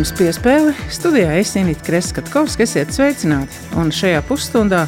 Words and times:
redzējums 0.00 0.16
piespēle. 0.16 0.72
Studijā 0.88 1.34
es 1.40 1.50
Inīti 1.58 1.84
Kreskatkovs, 1.84 2.56
esiet 2.60 2.92
sveicināti. 2.94 3.52
Un 3.76 3.90
šajā 3.92 4.22
pusstundā 4.24 4.86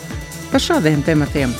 par 0.50 0.60
šādiem 0.60 1.02
tematiem. 1.04 1.52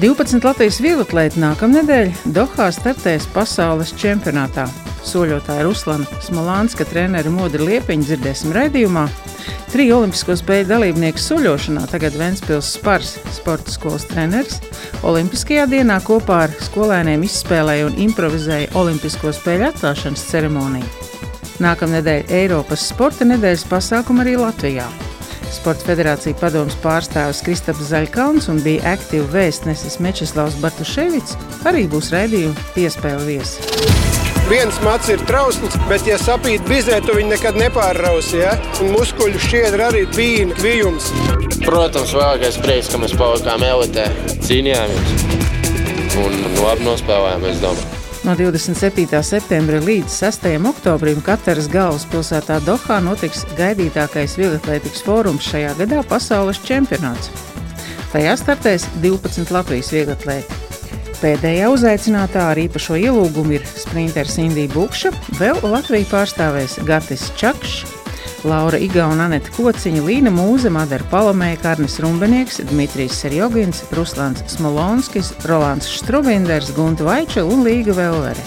12 0.00 0.44
Latvijas 0.44 0.80
vieglatlēti 0.80 1.40
nākamnedēļ 1.40 2.32
Dohā 2.32 2.70
startēs 2.72 3.26
pasaules 3.34 3.92
čempionātā. 4.00 4.64
Soļotāja 5.04 5.66
Ruslana 5.66 6.06
Smolānska 6.24 6.86
treneri 6.88 7.30
Modri 7.30 7.64
Liepiņa 7.68 8.08
dzirdēsim 8.08 8.54
raidījumā. 8.56 9.06
Triju 9.72 9.98
olimpisko 9.98 10.36
spēļu 10.40 10.70
dalībnieku 10.70 11.20
soļošanā 11.20 11.84
tagad 11.90 12.16
Ventspils 12.16 12.70
Spars, 12.78 13.16
sporta 13.36 13.74
skolas 13.74 14.06
treneris, 14.08 14.62
Olimpiskajā 15.06 15.66
dienā 15.68 16.00
kopā 16.06 16.46
ar 16.46 16.54
skolēniem 16.64 17.26
izspēlēja 17.28 17.90
un 17.90 18.00
improvizēja 18.08 18.72
Olimpisko 18.78 19.34
spēļu 19.36 19.68
atklāšanas 19.74 20.24
ceremoniju. 20.32 21.05
Nākamnedēļ 21.62 22.32
Eiropas 22.36 22.82
sporta 22.90 23.24
nedēļas 23.24 23.64
pasākumu 23.70 24.20
arī 24.24 24.34
Latvijā. 24.36 24.84
Sporta 25.54 25.86
federācija 25.88 26.36
padomus 26.36 26.76
pārstāvis 26.82 27.40
Kristaps 27.46 27.88
Zaļkauns 27.88 28.50
un 28.52 28.60
bija 28.64 28.92
aktīva 28.96 29.28
vēstnesis 29.32 29.96
Mečislavs 30.04 30.58
Bartuševits 30.60 31.38
arī 31.68 31.86
būs 31.88 32.12
raidījuma 32.12 32.66
piespēle 32.74 33.24
viesi. 33.24 33.72
Viens 34.50 34.76
mats 34.84 35.08
ir 35.10 35.22
trausls, 35.26 35.74
bet, 35.88 36.04
ja 36.06 36.20
sapīt 36.22 36.62
bizē, 36.68 37.00
tu 37.02 37.16
viņu 37.16 37.32
nekad 37.32 37.58
nepārrausi. 37.58 38.44
Ja? 38.44 38.54
Un 38.84 38.92
muskuļu 38.94 39.42
šķiedra 39.42 39.90
arī 39.90 40.04
bija 40.14 40.46
kvijums. 40.54 41.10
Protams, 41.64 42.14
vēlākais 42.14 42.60
prieks, 42.62 42.92
ka 42.92 43.02
mēs 43.02 43.16
palikām 43.18 43.64
elitē, 43.66 44.06
cīnījāmies 44.46 45.16
un 46.22 46.42
labi 46.62 46.86
nospēlējām, 46.86 47.48
es 47.50 47.62
domāju. 47.64 48.05
No 48.26 48.34
27. 48.34 49.06
septembra 49.22 49.78
līdz 49.78 50.10
6. 50.10 50.46
oktobrim 50.66 51.20
Kataras 51.22 51.68
galvaspilsētā 51.70 52.56
Dohā 52.66 52.96
notiks 52.98 53.44
gaidītākais 53.54 54.34
vieglatlētikas 54.40 55.04
fórums 55.06 55.46
šajā 55.46 55.76
gadā- 55.78 56.00
pasaules 56.10 56.58
čempionāts. 56.58 57.30
Tajā 58.10 58.32
startēs 58.40 58.88
12 59.04 59.52
Latvijas 59.54 59.92
vieglatlēti. 59.94 60.58
Pēdējā 61.22 61.70
uzaicinātā 61.70 62.42
ar 62.50 62.58
īpašo 62.58 62.98
ielūgumu 62.98 63.60
ir 63.60 63.62
sprinteris 63.62 64.40
Indija 64.42 64.74
Bukša, 64.74 65.14
vēl 65.38 65.62
Latviju 65.62 66.10
pārstāvēs 66.10 66.82
Gatis 66.84 67.30
Čakšs, 67.38 67.84
Laura 68.46 68.78
Igauna, 68.78 69.24
Anita 69.26 69.50
Kociņa, 69.56 70.04
Līna 70.06 70.30
Mūze, 70.30 70.70
Madara 70.70 71.02
Palamēja, 71.10 71.58
Karnis 71.64 71.96
Rumbenieks, 72.02 72.60
Dmitrijs 72.70 73.16
Serjogins, 73.18 73.80
Ruslāns 73.96 74.44
Smolonskis, 74.52 75.32
Rolands 75.50 75.88
Štrubinders, 75.90 76.70
Gunta 76.76 77.02
Vaičela 77.08 77.50
un 77.50 77.64
Līga 77.66 77.96
Velvere. 77.96 78.44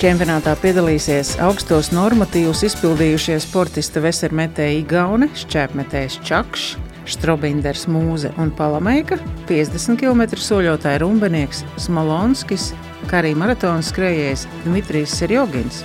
Čempionātā 0.00 0.54
piedalīsies 0.62 1.34
augstos 1.42 1.90
normatīvus 1.92 2.62
izpildījušie 2.70 3.40
sportisti 3.42 4.00
Vesermetēja 4.04 4.78
Igaune, 4.78 5.28
šķēpmetējs 5.42 6.20
Čakšs, 6.30 6.70
Štrobinders 7.10 7.88
Mūze 7.90 8.30
un 8.38 8.54
Palameika, 8.54 9.18
50 9.50 9.98
km 9.98 10.38
soļotāja 10.38 11.02
Rumbenieks 11.02 11.64
Smolonskis, 11.82 12.70
kā 13.10 13.24
arī 13.24 13.34
maratona 13.34 13.82
skrejējs 13.82 14.46
Dmitrijs 14.68 15.18
Serjogins 15.18 15.82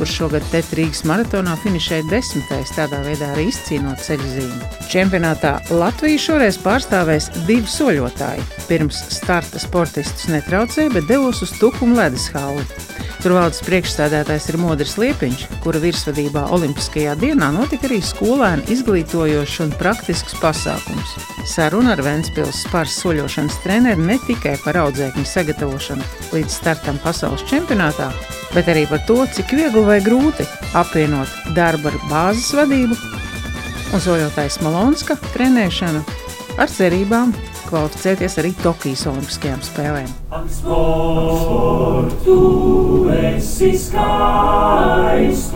kurš 0.00 0.14
šogad 0.16 0.44
Tēta 0.48 0.78
Rīgas 0.78 1.02
maratonā 1.04 1.52
finišēja 1.60 2.06
desmitais, 2.08 2.70
tādā 2.72 3.02
veidā 3.04 3.26
arī 3.34 3.50
izcīnot 3.50 4.00
ceļzīmi. 4.00 4.68
Čempionātā 4.88 5.58
Latvija 5.76 6.22
šoreiz 6.24 6.56
pārstāvēs 6.62 7.28
divi 7.44 7.68
soļotāji. 7.68 8.46
Pirms 8.70 9.02
starta 9.12 9.60
sportistus 9.60 10.30
netraucēja, 10.32 10.94
bet 10.96 11.10
devos 11.10 11.44
uz 11.44 11.52
Tukumu 11.60 12.00
ledus 12.00 12.30
halli. 12.32 12.64
Tur 13.20 13.34
valdes 13.36 13.60
priekšstādātājs 13.66 14.46
ir 14.48 14.56
Modris 14.56 14.94
Liepiņš, 14.96 15.42
kura 15.60 15.80
virsvadībā 15.82 16.46
Olimpiskajā 16.56 17.12
dienā 17.20 17.50
notika 17.52 17.84
arī 17.90 17.98
skolēnu 18.00 18.64
izglītojošs 18.72 19.58
un 19.66 19.74
praktisks 19.76 20.38
pasākums. 20.40 21.12
Saruna 21.44 21.92
ar 21.92 22.00
Ventspils 22.06 22.62
spārs 22.64 22.94
soļošanas 23.02 23.58
treneri 23.60 24.00
ne 24.08 24.16
tikai 24.24 24.54
par 24.64 24.80
audzēkņu 24.86 25.26
sagatavošanu 25.28 26.08
līdz 26.32 26.56
startam 26.62 26.96
pasaules 27.04 27.44
čempionātā, 27.50 28.08
bet 28.54 28.72
arī 28.72 28.86
par 28.88 29.04
to, 29.04 29.18
cik 29.36 29.52
viegli 29.52 29.84
vai 29.84 30.00
grūti 30.00 30.48
apvienot 30.80 31.52
darbu 31.52 31.92
ar 31.92 32.00
bāzes 32.08 32.54
vadību 32.56 32.96
un 33.92 34.00
soļotājas 34.00 34.62
Malonska 34.64 35.20
trenēšanu 35.34 36.00
ar 36.56 36.72
cerībām 36.72 37.36
kvalificēties 37.70 38.34
arī 38.40 38.50
Tokijas 38.58 39.04
Olimpiskajām 39.06 39.60
spēlēm. 39.62 40.08
Sport, 40.50 42.10
tu 42.24 43.06
esi 43.14 43.78
skaistums, 43.78 45.54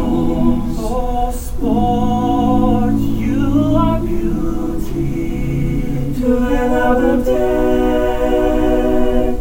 oh, 0.78 1.34
sport, 1.34 2.94
you 3.19 3.74
are 3.76 3.98
beauty 4.00 5.82
to 6.20 6.36
another 6.54 7.16
day. 7.26 9.34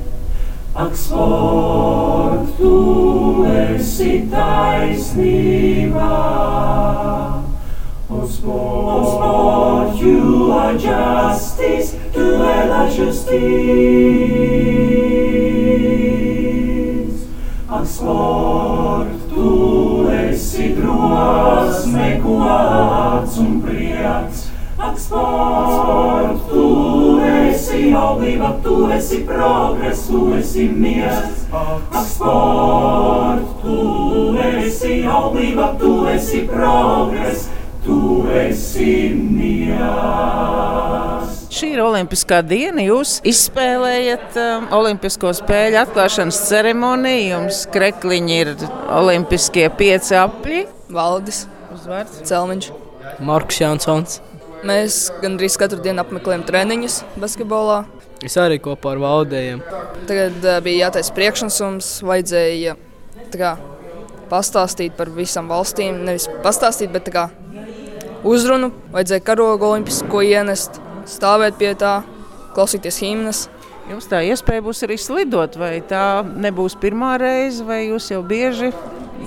Ak, 0.73 0.97
sport, 0.97 2.49
tu 2.57 3.45
esi 3.45 4.25
taisnība. 4.33 6.09
Oh, 8.09 8.25
sport, 8.25 8.89
oh, 8.89 9.05
sport, 9.13 9.93
you 10.01 10.49
are 10.51 10.73
justice. 10.77 12.02
Tu 12.13 12.21
es 12.43 12.67
la 12.69 12.87
justice. 12.89 13.33
Ak, 17.69 17.85
sport, 17.87 19.07
tu 19.29 20.07
esi 20.09 20.75
drosme, 20.77 22.21
gods 22.23 23.37
un 23.37 23.61
prieks. 23.61 24.51
Ak, 24.77 24.99
sport, 24.99 26.37
tu 26.51 26.67
esi 27.23 27.93
augļība, 27.97 28.51
tu 28.61 28.75
esi 28.93 29.23
progress, 29.25 30.05
tu 30.07 30.33
esi 30.37 30.67
miers. 30.69 31.47
Ak, 31.49 32.05
sport, 32.05 33.57
tu 33.63 34.37
esi 34.37 35.01
augļība, 35.09 35.73
tu 35.81 35.95
esi 36.13 36.45
progress, 36.51 37.49
tu 37.83 37.99
esi 38.45 38.93
miers 39.17 40.72
šī 41.53 41.73
ir 41.75 41.81
Olimpiskā 41.83 42.41
diena. 42.45 42.83
Jūs 42.83 43.19
izspēlējat 43.29 44.37
um, 44.41 44.67
Olimpisko 44.73 45.31
spēļu 45.37 45.79
atklāšanas 45.83 46.39
ceremoniju. 46.49 47.25
Jums 47.29 47.63
krekliņi 47.73 48.37
ir 48.41 48.53
Olimpiskie 48.93 49.67
pieci 49.77 50.17
apļi. 50.17 50.63
Valdis, 50.93 51.43
uzvārds 51.73 52.23
Celmiņš, 52.29 52.69
Marks 53.25 53.59
Jansons. 53.61 54.21
Mēs 54.63 55.05
gandrīz 55.21 55.57
katru 55.59 55.81
dienu 55.83 56.03
apmeklējam 56.05 56.45
treniņus 56.47 57.01
basketbolā. 57.19 57.83
Es 58.23 58.37
arī 58.39 58.57
kopā 58.63 58.93
ar 58.93 59.01
valdējiem. 59.03 59.61
Tagad 60.07 60.39
uh, 60.47 60.59
bija 60.63 60.87
jātaisa 60.87 61.13
priekšnesums, 61.17 61.97
vajadzēja 62.07 62.77
kā, 63.33 63.55
pastāstīt 64.31 64.95
par 64.97 65.11
visām 65.13 65.49
valstīm. 65.51 65.99
Nevis 66.07 66.29
pastāstīt, 66.45 66.93
bet 66.93 67.11
kā, 67.13 67.27
uzrunu, 68.23 68.71
vajadzēja 68.95 69.25
karogu 69.27 69.73
olimpisko 69.73 70.23
ienest 70.23 70.79
stāvēt 71.09 71.59
pie 71.59 71.73
tā, 71.79 72.01
klausīties 72.55 72.99
himnas. 73.03 73.47
Jums 73.89 74.07
tā 74.07 74.21
iespēja 74.23 74.63
būs 74.63 74.85
arī 74.85 74.95
slidot, 75.01 75.57
vai 75.59 75.77
tā 75.83 76.23
nebūs 76.23 76.77
pirmā 76.79 77.17
reize, 77.19 77.65
vai 77.67 77.81
jūs 77.89 78.13
jau 78.13 78.21
bieži 78.23 78.71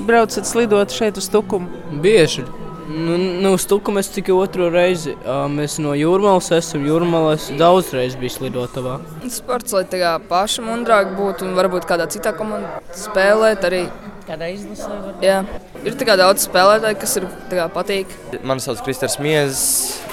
braucat 0.08 0.48
slidot 0.48 0.92
šeit 0.92 1.20
uz 1.20 1.28
Tukumu? 1.32 1.68
Bieži. 2.02 2.46
Nu, 2.88 3.16
nu, 3.18 3.52
uz 3.52 3.66
Tukumu 3.66 3.98
es 3.98 4.08
tikai 4.14 4.34
otro 4.36 4.68
reizi. 4.70 5.16
Mēs 5.26 5.76
no 5.82 5.92
jūrmālas 5.98 6.52
esam. 6.54 6.86
Jūrmālas 6.86 7.48
daudz 7.58 7.90
reizes 7.96 8.18
bijis 8.20 8.38
lidotavā. 8.44 9.00
Sports, 9.32 9.74
lai 9.74 9.82
tā 9.90 10.00
kā 10.00 10.12
pašam 10.30 10.70
undrāk 10.70 11.10
būtu 11.18 11.48
un 11.48 11.56
varbūt 11.58 11.88
kādā 11.88 12.06
citā 12.12 12.32
komandā 12.36 12.78
spēlēt 12.94 13.66
arī. 13.66 13.82
Kādā 14.26 14.48
izlasē 14.54 14.90
var? 14.90 15.18
Jā. 15.22 15.42
Ir 15.86 15.98
daudz 16.22 16.46
spēlētāju, 16.48 16.98
kas 17.02 17.18
ir 17.18 17.28
kā, 17.50 17.68
patīk. 17.74 18.14
Mani 18.46 18.62
sauc 18.62 18.82
Kristers 18.86 19.20
Miezes. 19.22 20.05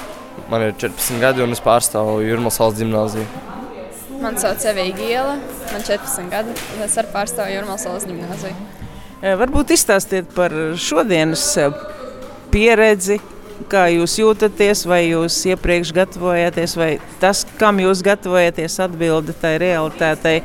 Man 0.50 0.62
ir 0.62 0.74
14 0.76 1.20
gadi, 1.22 1.40
un 1.44 1.54
es 1.54 1.62
pārstāvu 1.64 2.18
Jurmālas 2.24 2.58
valsts 2.60 2.80
gimnāziju. 2.82 3.26
Man 4.20 4.36
sauc 4.40 4.64
Evija 4.68 4.96
Giela, 4.96 5.36
man 5.72 5.84
14 5.84 6.28
gadi, 6.32 6.56
un 6.74 6.84
es 6.84 6.96
arī 7.00 7.12
pārstāvu 7.14 7.54
Jurmālas 7.54 7.86
valsts 7.88 8.10
gimnāziju. 8.10 8.56
Varbūt 9.40 9.72
izstāstiet 9.72 10.28
par 10.36 10.52
šodienas 10.76 11.46
pieredzi, 12.52 13.16
kā 13.72 13.86
jūs 13.94 14.18
jūtaties, 14.20 14.84
vai 14.90 15.00
jūs 15.06 15.38
iepriekš 15.54 15.94
gatavojāties, 15.96 16.76
vai 16.76 16.90
tas, 17.22 17.46
kam 17.60 17.80
jūs 17.80 18.04
gatavojaties, 18.04 18.78
atbilda 18.84 19.32
tai 19.40 19.56
realitātei, 19.62 20.38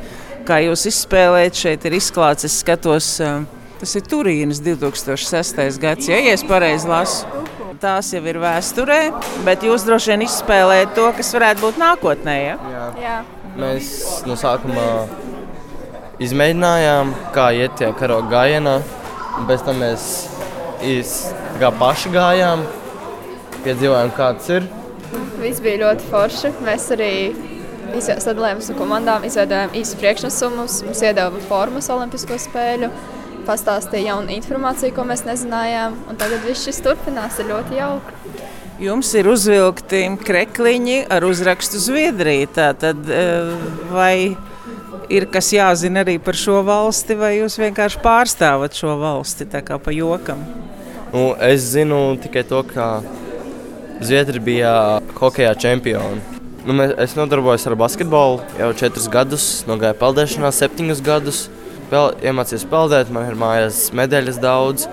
kā 0.48 0.62
jūs 0.64 0.86
izspēlējat. 0.94 1.60
Šeit 1.60 1.84
ir 1.84 2.00
izklāts, 2.00 2.48
es 2.48 2.56
skatos, 2.64 3.12
tas 3.82 3.96
ir 4.00 4.08
Turīnas 4.08 4.64
2006. 4.64 5.80
gads, 5.82 6.08
ja 6.08 6.24
es 6.32 6.46
pareizi 6.48 6.88
lasu 6.88 7.49
tās 7.80 8.12
jau 8.12 8.20
ir 8.28 8.38
vēsturē, 8.40 9.00
bet 9.46 9.64
jūs 9.64 9.86
droši 9.88 10.12
vien 10.12 10.24
izspēlējat 10.26 10.94
to, 10.96 11.06
kas 11.16 11.32
varētu 11.36 11.64
būt 11.64 11.80
nākotnē. 11.80 12.36
Ja? 12.42 12.56
Jā. 12.72 12.86
Jā. 13.00 13.18
Mēs 13.60 13.90
no 14.28 14.36
sākuma 14.38 14.86
izmēģinājām, 16.22 17.14
kā 17.34 17.50
iet 17.56 17.78
tie 17.80 17.90
karoga 17.96 18.28
gājienā. 18.36 18.76
Pēc 19.48 19.64
tam 19.64 19.80
mēs 19.80 20.04
iz, 20.84 21.14
kā 21.60 21.70
paši 21.80 22.12
gājām, 22.12 22.66
piedzīvojām, 23.64 24.12
kāds 24.16 24.50
ir. 24.52 24.68
Viss 25.40 25.62
bija 25.64 25.86
ļoti 25.86 26.10
forši. 26.10 26.52
Mēs 26.66 26.90
arī 26.94 27.12
sadalījāmies 27.96 28.68
no 28.70 28.76
komandām, 28.78 29.24
izveidojām 29.26 29.72
īsu 29.80 29.96
priekšnesumus, 30.00 30.82
mums 30.86 31.00
iedeva 31.02 31.40
formas 31.48 31.88
Olimpisko 31.90 32.36
spēļu, 32.38 32.90
pastāstīja 33.50 34.12
jaunu 34.14 34.32
informāciju, 34.38 34.94
ko 34.94 35.04
mēs 35.10 35.26
nezinājām. 35.26 35.98
Tagad 36.20 36.46
viss 36.46 36.68
šis 36.68 36.80
turpinās, 36.86 37.42
ir 37.42 37.50
ļoti 37.50 37.80
jauki. 37.80 38.46
Jums 38.80 39.10
ir 39.18 39.26
uzvilkti 39.28 40.06
krekliņi 40.24 41.02
ar 41.12 41.26
uzrakstu 41.28 41.82
Zviedrija. 41.82 42.72
Tad, 42.80 43.10
vai 43.92 44.38
ir 45.12 45.26
kas 45.32 45.50
jāzina 45.52 46.04
arī 46.04 46.16
par 46.22 46.38
šo 46.38 46.62
valsti, 46.64 47.18
vai 47.18 47.34
jūs 47.40 47.58
vienkārši 47.60 48.00
pārstāvat 48.00 48.78
šo 48.78 48.96
valsti 49.00 49.48
kā 49.50 49.76
pa 49.76 49.92
jokam? 49.92 50.40
Nu, 51.10 51.34
es 51.42 51.72
zinu 51.74 52.16
tikai 52.22 52.46
to, 52.48 52.62
ka 52.70 53.02
Zviedrija 54.00 54.44
bija 54.44 54.74
hokeja 55.18 55.52
čempioni. 55.58 56.22
Nu, 56.64 56.76
mēs, 56.76 56.92
es 57.00 57.16
nodarbojos 57.16 57.66
ar 57.68 57.76
basketbolu 57.80 58.40
jau 58.56 58.70
četrus 58.76 59.08
gadus, 59.12 59.48
nogāju 59.68 59.96
peldēšanā 60.00 60.52
septiņus 60.56 61.02
gadus. 61.04 61.48
Pel, 61.90 62.12
iemācījos 62.22 62.62
peldēt, 62.70 63.08
man 63.10 63.24
ir 63.26 63.34
mājās 63.34 63.88
medaļas 63.98 64.36
daudz. 64.38 64.84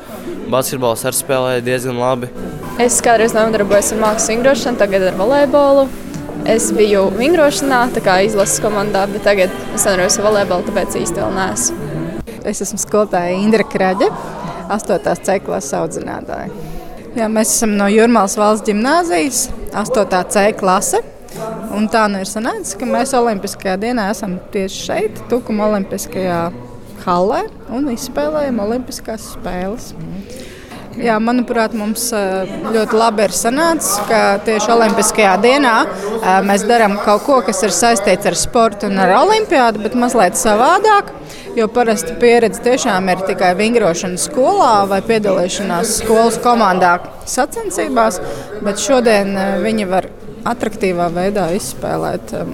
Basketbols 0.50 1.04
arī 1.06 1.18
spēlēja 1.20 1.62
diezgan 1.62 2.00
labi. 2.02 2.30
Es 2.82 2.98
kādreiz 3.06 3.36
nodarbojos 3.38 3.92
ar 3.94 4.00
mākslas 4.02 4.32
vingrošanu, 4.32 4.80
tagad 4.82 5.06
ar 5.12 5.20
volejbolu. 5.20 5.84
Es 6.50 6.72
biju 6.74 7.04
vingrošanā, 7.14 7.84
tā 7.94 8.02
kā 8.02 8.16
izlases 8.26 8.64
komandā, 8.64 9.04
bet 9.12 9.22
tagad 9.28 9.54
es 9.76 9.86
nodarbojos 9.86 10.18
ar 10.18 10.26
volejbolu, 10.26 10.66
tāpēc 10.72 10.98
īsti 11.04 11.22
vēl 11.22 11.38
neesmu. 11.38 12.32
Es 12.50 12.64
esmu 12.66 12.82
skolotāja 12.82 13.36
Indra 13.44 13.66
Kraģe, 13.68 14.10
8. 14.74 15.14
C 15.28 15.38
klases 15.46 15.78
audzinātāja. 15.78 16.50
Jā, 17.18 17.28
mēs 17.30 17.54
esam 17.60 17.76
no 17.78 17.92
Jurmālas 17.94 18.40
valsts 18.42 18.66
gimnāzijas, 18.66 19.52
8. 19.78 20.24
C 20.34 20.48
klase. 20.58 21.04
Un 21.78 21.86
tā 21.94 22.08
nu 22.10 22.24
ir 22.24 22.30
sanācis, 22.30 22.74
ka 22.80 22.90
mēs 22.90 23.14
Olimpiskajā 23.14 23.76
dienā 23.84 24.08
esam 24.16 24.40
tieši 24.54 24.88
šeit, 24.88 25.22
Tukuma 25.30 25.68
Olimpiskajā 25.68 26.48
hallē 27.06 27.46
un 27.74 27.90
izspēlējam 27.94 28.62
Olimpiskās 28.64 29.34
spēles. 29.36 29.92
Jā, 30.98 31.20
manuprāt, 31.22 31.76
mums 31.78 32.08
ļoti 32.10 32.98
labi 32.98 33.28
ir 33.28 33.34
sanācis, 33.38 34.00
ka 34.10 34.22
tieši 34.48 34.72
Olimpiskajā 34.74 35.36
dienā 35.44 35.74
mēs 36.48 36.66
darām 36.66 36.96
kaut 37.04 37.22
ko, 37.28 37.38
kas 37.46 37.62
ir 37.68 37.74
saistīts 37.76 38.26
ar 38.26 38.38
sportu 38.40 38.90
un 38.90 38.98
ar 39.04 39.14
olimpiādu, 39.20 39.84
bet 39.84 39.98
mazliet 40.00 40.40
savādāk. 40.40 41.14
Jo 41.58 41.68
parasti 41.74 42.14
pieredze 42.22 42.62
tiešām 42.66 43.10
ir 43.14 43.22
tikai 43.30 43.54
vingrošana 43.58 44.18
skolā 44.22 44.74
vai 44.90 45.00
piedalīšanās 45.06 45.96
skolas 46.02 46.38
komandā 46.42 46.98
sacensībās, 47.30 48.20
bet 48.66 48.82
šodien 48.82 49.34
viņi 49.64 49.88
var 49.90 50.10
attraktīvā 50.50 51.10
veidā 51.14 51.50
izspēlēt 51.58 52.36
um, 52.38 52.54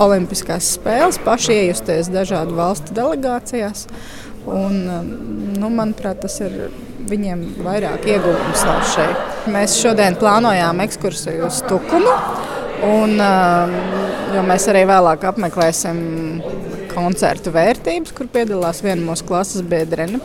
Olimpiskās 0.00 0.72
spēles, 0.76 1.20
paši 1.24 1.56
iejusties 1.58 2.10
dažādu 2.12 2.56
valstu 2.56 2.94
delegācijās. 2.96 3.86
Un, 4.42 4.78
um, 4.90 5.10
nu, 5.60 5.68
manuprāt, 5.70 6.22
tas 6.24 6.40
ir 6.42 6.70
viņiem 7.10 7.44
vairāk 7.62 8.08
ieguvums 8.10 8.64
no 8.66 8.78
šeit. 8.94 9.28
Mēs 9.52 9.76
šodien 9.78 10.16
plānojām 10.18 10.82
ekskursiju 10.82 11.46
uz 11.46 11.60
Tukumu, 11.68 12.16
un, 12.88 13.14
um, 13.22 13.76
jo 14.34 14.42
mēs 14.48 14.66
arī 14.72 14.82
vēlāk 14.90 15.28
apmeklēsim 15.30 16.02
koncertu 16.92 17.52
vērtības, 17.54 18.12
kur 18.16 18.28
piedalās 18.32 18.82
viena 18.84 19.02
mūsu 19.06 19.26
klases 19.28 19.64
biedrene, 19.66 20.20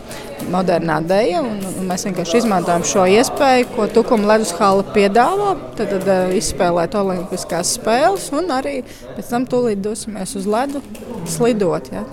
modernā 0.54 1.00
dēļa. 1.08 1.42
Mēs 1.88 2.06
vienkārši 2.08 2.42
izmantojam 2.44 2.86
šo 2.88 3.08
iespēju, 3.18 3.70
ko 3.76 3.88
Tukuma 3.96 4.34
ledus 4.34 4.54
hala 4.60 4.86
piedāvā. 4.96 5.56
Tad, 5.80 5.96
tad 5.96 6.08
uh, 6.12 6.36
izspēlēt 6.38 6.98
Olimpiskās 7.00 7.76
spēles 7.80 8.30
un 8.36 8.52
arī 8.54 8.82
pēc 9.16 9.34
tam 9.34 9.48
tūlīt 9.50 9.82
dosimies 9.84 10.36
uz 10.40 10.48
ledu 10.50 10.84
slidot. 11.30 11.92
Ja. 11.94 12.06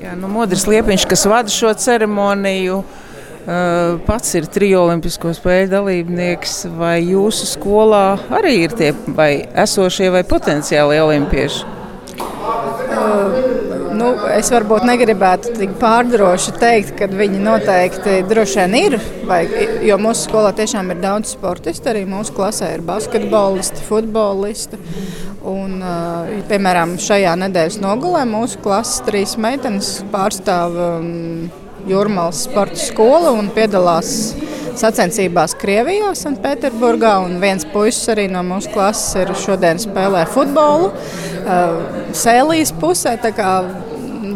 Jā, 0.00 0.16
nu, 0.16 0.30
Modris 0.32 0.64
Liepiņš, 0.70 1.04
kas 1.10 1.26
vada 1.28 1.52
šo 1.52 1.74
ceremoniju. 1.76 2.80
Uh, 3.40 3.96
pats 4.04 4.34
ir 4.36 4.44
trijo 4.52 4.82
olimpisko 4.84 5.32
spēļu 5.34 5.70
dalībnieks, 5.72 6.58
vai 6.76 6.98
jūsu 7.00 7.48
skolā 7.48 8.04
arī 8.36 8.52
ir 8.66 8.74
tie 8.76 8.92
vai 9.16 9.30
esošie 9.64 10.10
vai 10.12 10.22
potenciāli 10.28 11.00
olimpieši? 11.00 11.80
Nu, 13.90 14.10
es 14.30 14.50
varbūt 14.52 14.84
negribētu 14.86 15.54
tik 15.56 15.72
pārdroši 15.80 16.52
teikt, 16.60 16.92
ka 16.98 17.08
viņi 17.10 17.40
noteikti 17.42 18.20
droši 18.28 18.60
vien 18.60 18.76
ir. 18.78 18.96
Vai, 19.26 19.40
jo 19.86 19.96
mūsu 20.00 20.28
skolā 20.28 20.52
tiešām 20.56 20.92
ir 20.94 21.00
daudz 21.02 21.34
sportistu. 21.34 21.90
Arī 21.92 22.04
mūsu 22.08 22.34
klasē 22.36 22.74
ir 22.76 22.84
basketbolisti, 22.86 23.82
futbolisti. 23.88 24.78
Un, 25.50 25.78
uh, 25.80 26.30
piemēram, 26.50 26.98
šajā 27.00 27.32
nedēļas 27.46 27.80
nogalē 27.82 28.26
mūsu 28.28 28.60
klases 28.62 29.00
trīs 29.06 29.36
meitenes 29.40 29.98
pārstāv 30.12 30.76
um, 30.76 31.50
Jurmālas 31.88 32.44
sporta 32.44 32.76
skolu 32.76 33.32
un 33.38 33.48
piedalās 33.54 34.34
sacensībās 34.78 35.54
Krievijā, 35.60 36.12
Sanktpēterburgā. 36.18 37.14
Viens 37.42 37.66
puisis 37.72 38.10
arī 38.12 38.28
no 38.32 38.42
mūsu 38.46 38.72
klases 38.74 39.16
ir 39.22 39.32
šodien 39.38 39.80
spēlē 39.82 40.26
futbolu. 40.30 40.92
Uh, 41.40 41.80
Sēlijas 42.16 42.74
pusē 42.80 43.16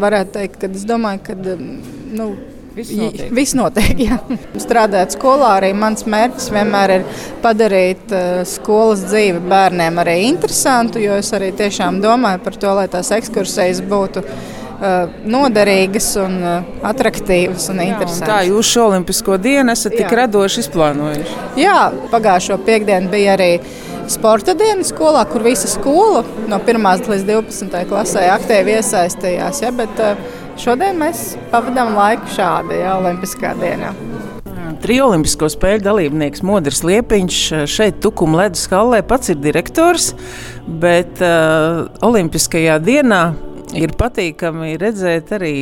varētu 0.00 0.34
teikt, 0.38 0.58
ka 0.62 0.72
es 0.72 0.88
domāju, 0.88 1.22
ka. 1.28 1.38
Nu, 2.14 2.32
Viss 2.74 2.90
notiek. 2.98 3.28
Viss 3.30 3.54
notiek 3.54 4.00
Strādājot 4.64 5.14
skolā, 5.14 5.52
arī 5.60 5.70
mans 5.78 6.02
mērķis 6.10 6.48
vienmēr 6.50 6.96
ir 6.96 7.04
padarīt 7.44 8.10
uh, 8.10 8.40
skolas 8.50 9.04
dzīvi 9.06 9.44
bērniem 9.46 10.00
arī 10.02 10.16
interesantu, 10.32 10.98
jo 11.02 11.14
es 11.20 11.30
arī 11.36 11.52
tiešām 11.54 12.02
domāju 12.02 12.42
par 12.42 12.58
to, 12.58 12.74
lai 12.80 12.88
tās 12.90 13.12
ekskursijas 13.14 13.84
būtu 13.86 14.24
noderīgas 15.30 16.10
un 16.22 16.36
uh, 16.42 16.68
attraktīvas 16.86 17.70
un 17.72 17.82
interesantas. 17.84 18.20
Jā, 18.20 18.26
un 18.26 18.30
tā 18.30 18.38
jūs 18.50 18.72
šo 18.74 18.88
olimpisko 18.90 19.38
dienu 19.42 19.74
esat 19.74 19.96
tik 19.98 20.12
radoši 20.20 20.64
izplānojuši. 20.64 21.36
Jā, 21.60 21.78
pagājušo 22.12 22.58
piekdienu 22.66 23.12
bija 23.12 23.34
arī 23.38 23.50
sporta 24.12 24.54
dienas 24.58 24.92
skolā, 24.92 25.24
kur 25.30 25.44
visa 25.46 25.70
skola 25.70 26.24
no 26.50 26.60
1 26.60 27.08
līdz 27.10 27.28
12 27.30 27.78
klasē 27.90 28.26
aktīvi 28.34 28.78
iesaistījās. 28.78 29.62
Ja, 29.64 29.72
bet 29.74 30.04
šodien 30.60 31.00
mēs 31.00 31.32
pavadām 31.54 31.94
laiku 31.96 32.34
šādi, 32.36 32.82
ja, 32.82 32.98
Olimpiskā 33.00 33.54
dienā. 33.60 33.94
Triolimpisko 34.84 35.48
spēļu 35.48 35.80
dalībnieks 35.86 36.42
Modris 36.44 36.82
Liepiņš 36.84 37.40
šeit, 37.72 38.02
Tukuma 38.04 38.42
ledus 38.42 38.66
hallē, 38.68 39.00
pats 39.06 39.32
ir 39.32 39.40
direktors, 39.40 40.10
bet 40.68 41.22
uh, 41.24 41.86
Olimpiskajā 42.04 42.76
dienā 42.84 43.22
ir 43.78 43.94
patīkami 43.98 44.74
redzēt 44.80 45.32
arī 45.36 45.52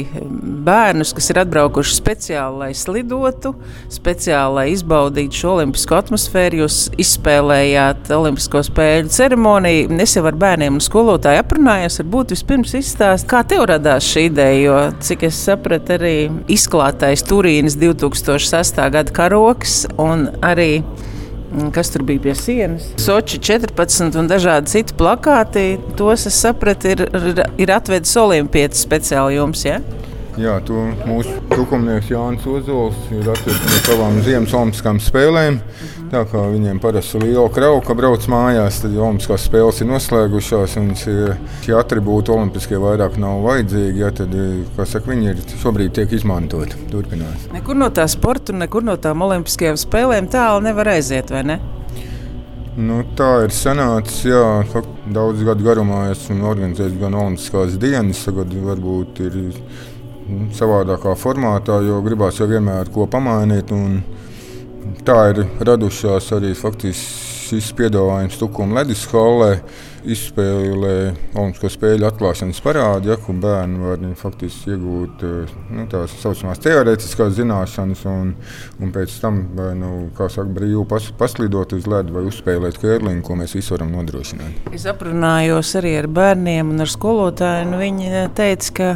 bērnus, 0.67 1.13
kas 1.17 1.31
ir 1.33 1.41
atbraukuši 1.43 1.97
speciāli, 1.97 2.59
lai 2.63 2.71
slidotu, 2.77 3.55
speciāli, 3.93 4.55
lai 4.59 4.67
izbaudītu 4.73 5.41
šo 5.43 5.55
olimpisko 5.57 5.99
atmosfēru. 5.99 6.63
Jūs 6.63 6.79
izspēlējāt 7.03 8.11
Olimpisko 8.15 8.63
spēļu 8.67 9.13
ceremoniju. 9.13 9.91
Es 10.03 10.17
jau 10.17 10.25
ar 10.29 10.37
bērniem 10.39 10.79
un 10.79 10.85
skolotāju 10.85 11.43
aprunājos. 11.43 12.01
Varbūt 12.03 12.37
vispirms 12.37 12.77
izstāst, 12.79 13.29
kā 13.31 13.43
tev 13.49 13.67
radās 13.71 14.07
šī 14.13 14.27
ideja, 14.31 14.61
jo, 14.67 14.81
cik 15.03 15.27
es 15.29 15.41
sapratu, 15.49 15.97
arī 15.97 16.17
izklātais 16.53 17.25
Turīnas 17.29 17.79
2006. 17.81 18.83
gada 18.93 19.17
karoks 19.17 19.83
un 20.01 20.29
arī 20.45 20.83
kas 21.75 21.93
tur 21.93 22.05
bija 22.09 22.23
pie 22.27 22.35
sienas. 22.39 22.87
Soči 23.01 23.41
14 23.43 24.19
un 24.21 24.31
dažādi 24.31 24.73
citi 24.73 24.97
plakāti. 24.99 25.67
Tos 25.99 26.27
es 26.31 26.39
sapratu, 26.45 26.93
ir, 26.95 27.05
ir, 27.07 27.43
ir 27.61 27.75
atvedis 27.75 28.15
Olimpietis 28.21 28.85
speciāli 28.87 29.39
jums. 29.39 29.67
Ja? 29.69 29.81
Jā, 30.41 30.55
to 30.65 30.87
mūsu 31.05 31.35
tukumnieks 31.51 32.09
Jānis 32.09 32.47
Ozols 32.49 32.97
ir 33.13 33.27
atvedis 33.29 33.67
no 33.69 33.81
savām 33.85 34.21
ziemas 34.25 34.55
olimpiskām 34.57 35.01
spēlēm. 35.03 35.59
Tā 36.13 36.27
kā 36.29 36.43
viņiem 36.45 36.77
parasti 36.77 37.17
ir 37.17 37.23
liela 37.25 37.49
krauka, 37.49 37.95
brauc 37.97 38.27
mājās, 38.29 38.83
tad 38.83 38.99
olimpiskās 39.01 39.47
spēles 39.49 39.79
ir 39.81 39.89
noslēgušās. 39.89 40.75
Un 40.77 40.91
šie 41.01 41.73
attribūti 41.79 42.35
olimpiskie 42.35 42.77
vairāk 42.77 43.17
nav 43.23 43.41
vajadzīgi. 43.47 44.03
Ja, 44.03 44.11
tad, 44.13 44.35
saka, 44.77 45.09
viņi 45.09 45.31
ir 45.31 45.41
šobrīd 45.63 45.95
tiek 45.97 46.13
izmantoti. 46.13 46.77
Turpinās. 46.93 47.49
Nekur 47.57 47.81
no 47.81 47.89
tā 47.97 48.05
sporta, 48.13 48.53
nekur 48.53 48.85
no 48.85 48.99
tām 49.01 49.25
olimpiskajām 49.25 49.81
spēlēm 49.81 50.29
tālu 50.29 50.61
nevar 50.69 50.93
aiziet, 50.99 51.33
vai 51.33 51.47
ne? 51.49 51.61
Nu, 52.77 53.03
tā 53.17 53.33
ir 53.47 53.57
sanācis. 53.57 54.27
Jā, 54.29 54.45
daudz 55.17 55.41
gadu 55.49 55.65
garumā 55.65 56.11
esmu 56.13 56.45
organizējis 56.53 57.01
gan 57.01 57.17
Olimpiskās 57.25 57.81
dienas, 57.81 58.21
tagad 58.29 58.53
varbūt 58.53 59.25
ir 59.31 59.41
savādākā 60.61 61.17
formātā, 61.17 61.81
jo 61.89 62.05
gribās 62.05 62.37
jau 62.41 62.53
vienmēr 62.53 62.93
ko 62.93 63.09
pamainīt. 63.09 63.73
Tā 65.07 65.19
ir 65.33 65.45
radušās 65.67 66.33
arī 66.37 66.53
faktiski 66.59 67.33
šis 67.53 67.73
piedāvājums 67.77 68.39
Tukuma 68.41 68.81
Ledus 68.81 69.03
Hallē 69.11 69.57
izspēlē 70.09 70.95
Olimpisko 71.39 71.69
spēļu 71.71 72.07
atklāšanas 72.09 72.59
parādu, 72.65 73.13
ja, 73.13 73.17
kur 73.21 73.37
bērni 73.43 73.83
var 73.85 74.01
faktiski 74.19 74.73
iegūt 74.75 75.23
nu, 75.71 75.85
tās 75.93 76.15
saucamās 76.23 76.63
teorētiskās 76.65 77.37
zināšanas, 77.37 78.03
un, 78.11 78.33
un 78.83 78.95
pēc 78.95 79.15
tam 79.23 79.43
vai, 79.59 79.69
nu, 79.79 79.93
saka, 80.17 80.49
brīvi 80.57 80.83
pas, 80.91 81.07
paslidot 81.21 81.77
uz 81.77 81.87
ledu 81.91 82.17
vai 82.17 82.25
uzspēlēt 82.31 82.81
kērliņu, 82.83 83.23
ko 83.27 83.39
mēs 83.39 83.55
visi 83.59 83.77
varam 83.77 83.93
nodrošināt. 83.95 84.73
Es 84.75 84.89
aprunājos 84.91 85.77
arī 85.79 85.95
ar 86.01 86.11
bērniem 86.11 86.73
un 86.75 86.87
ar 86.87 86.91
skolotāju, 86.91 87.69
un 87.69 87.79
viņi 87.85 88.27
teica, 88.39 88.75
ka 88.81 88.91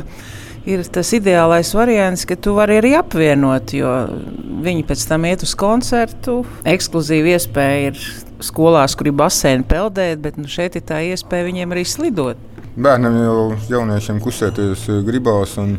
ir 0.67 0.83
tas 0.93 1.13
ideālais 1.17 1.71
variants, 1.77 2.27
ka 2.29 2.37
tu 2.39 2.57
vari 2.57 2.81
arī 2.81 2.93
apvienot, 2.99 3.73
jo 3.77 3.93
viņi 4.67 4.85
pēc 4.89 5.05
tam 5.09 5.27
iet 5.29 5.45
uz 5.47 5.55
koncertu. 5.59 6.41
Ekskluzīva 6.67 7.37
iespēja 7.37 7.93
ir 7.93 8.03
skolās, 8.45 8.97
kur 8.99 9.11
ir 9.11 9.17
baseini 9.17 9.67
peldēt, 9.69 10.21
bet 10.25 10.41
nu, 10.41 10.51
šeit 10.51 10.77
ir 10.77 10.85
tā 10.87 11.01
iespēja 11.13 11.49
viņiem 11.49 11.75
arī 11.75 11.87
slidot. 11.89 12.43
Bērnam 12.77 13.15
jau 13.17 13.39
jauniešiem 13.71 14.21
kustēties 14.21 14.85
gribās. 15.07 15.57
Un 15.63 15.79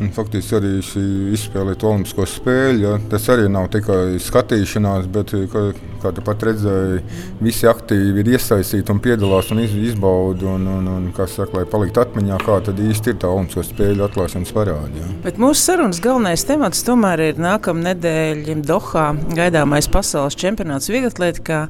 Un 0.00 0.08
faktiski 0.16 0.56
arī 0.56 0.70
šī 0.84 1.02
izspēlēta 1.36 1.84
Olimpisko 1.88 2.24
spēļu. 2.28 2.80
Ja, 2.80 2.94
tas 3.12 3.26
arī 3.32 3.50
nav 3.52 3.68
tikai 3.74 4.16
skatīšanās, 4.22 5.08
bet, 5.12 5.34
kā, 5.52 5.64
kā 6.00 6.12
tu 6.16 6.24
pat 6.24 6.44
redzēji, 6.48 7.02
visi 7.44 7.68
aktīvi 7.68 8.22
ir 8.22 8.30
iesaistīti 8.36 8.94
un 8.94 9.02
piedalās 9.04 9.50
un 9.52 9.60
izbauda. 9.66 10.54
Un, 10.54 10.64
un, 10.78 10.88
un, 10.94 11.10
saka, 11.20 11.58
lai 11.58 11.66
paliktu 11.68 12.00
atmiņā, 12.00 12.38
kā 12.46 12.56
tad 12.64 12.80
īsti 12.80 13.12
ir 13.12 13.18
tā 13.20 13.28
Olimpisko 13.28 13.66
spēļu 13.68 14.06
atklāšanas 14.06 14.54
parādi. 14.56 15.02
Ja. 15.02 15.10
Bet 15.26 15.40
mūsu 15.42 15.66
sarunas 15.66 16.00
galvenais 16.02 16.46
temats 16.48 16.84
tomēr 16.86 17.26
ir 17.28 17.42
nākamā 17.42 17.90
nedēļa 17.90 18.56
Dohā 18.70 19.10
gaidāmais 19.36 19.90
pasaules 19.92 20.38
čempionāts 20.40 20.88
vieglatlētikā. 20.92 21.66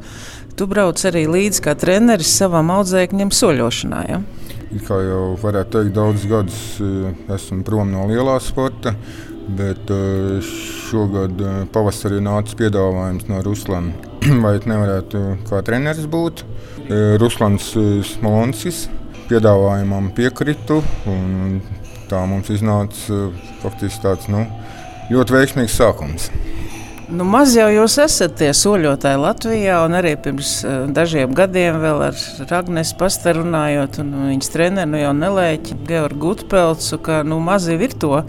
Tu 0.54 0.70
brauc 0.70 1.02
arī 1.08 1.26
līdzi 1.30 1.64
kā 1.64 1.74
treneris 1.78 2.30
savam 2.38 2.70
audzēkņam 2.76 3.34
soļošanā. 3.34 4.04
Ja? 4.10 4.22
Kā 4.70 5.00
jau 5.02 5.32
varētu 5.42 5.72
teikt, 5.74 5.96
daudzus 5.96 6.26
gadus 6.30 6.58
eh, 6.78 7.14
esmu 7.34 7.64
prom 7.66 7.88
no 7.90 8.04
lielā 8.06 8.36
sporta. 8.38 8.92
Bet 9.58 9.90
eh, 9.90 10.38
šogad 10.46 11.42
eh, 11.42 11.56
pavasarī 11.74 12.20
nāca 12.22 12.54
piedāvājums 12.60 13.26
no 13.26 13.40
Ruslana. 13.42 13.90
Vai 14.44 14.54
nevarētu 14.62 15.24
kā 15.48 15.64
treneris 15.66 16.06
būt? 16.10 16.44
Ruslans 17.22 17.68
Smolonskis 18.08 18.84
piedāvājumam 19.28 20.08
piekritu. 20.14 20.80
Tā 22.10 22.22
mums 22.30 22.50
iznāca 22.50 23.26
faktiski 23.62 24.02
tāds 24.06 24.30
nu, 24.30 24.46
ļoti 25.10 25.38
veiksmīgs 25.38 25.78
sākums. 25.78 26.30
Nu, 27.10 27.24
maz 27.26 27.56
jau 27.56 27.66
jūs 27.72 27.96
esat 27.98 28.36
tie 28.38 28.52
soļotāji 28.54 29.18
Latvijā, 29.18 29.80
un 29.82 29.96
arī 29.98 30.12
pirms 30.22 30.52
uh, 30.62 30.84
dažiem 30.94 31.32
gadiem 31.34 31.80
vēl 31.82 32.04
ar 32.06 32.20
Ragnēs 32.46 32.92
pastarunājot, 33.00 33.98
un 34.04 34.12
viņas 34.28 34.52
treneru 34.54 34.92
nu, 34.92 35.00
jau 35.00 35.10
nelēķi 35.18 35.78
Georgu 35.88 36.20
Gutpelcu, 36.22 37.00
ka 37.02 37.22
nu, 37.26 37.40
mazi 37.42 37.74
ir 37.74 37.96
to 37.98 38.20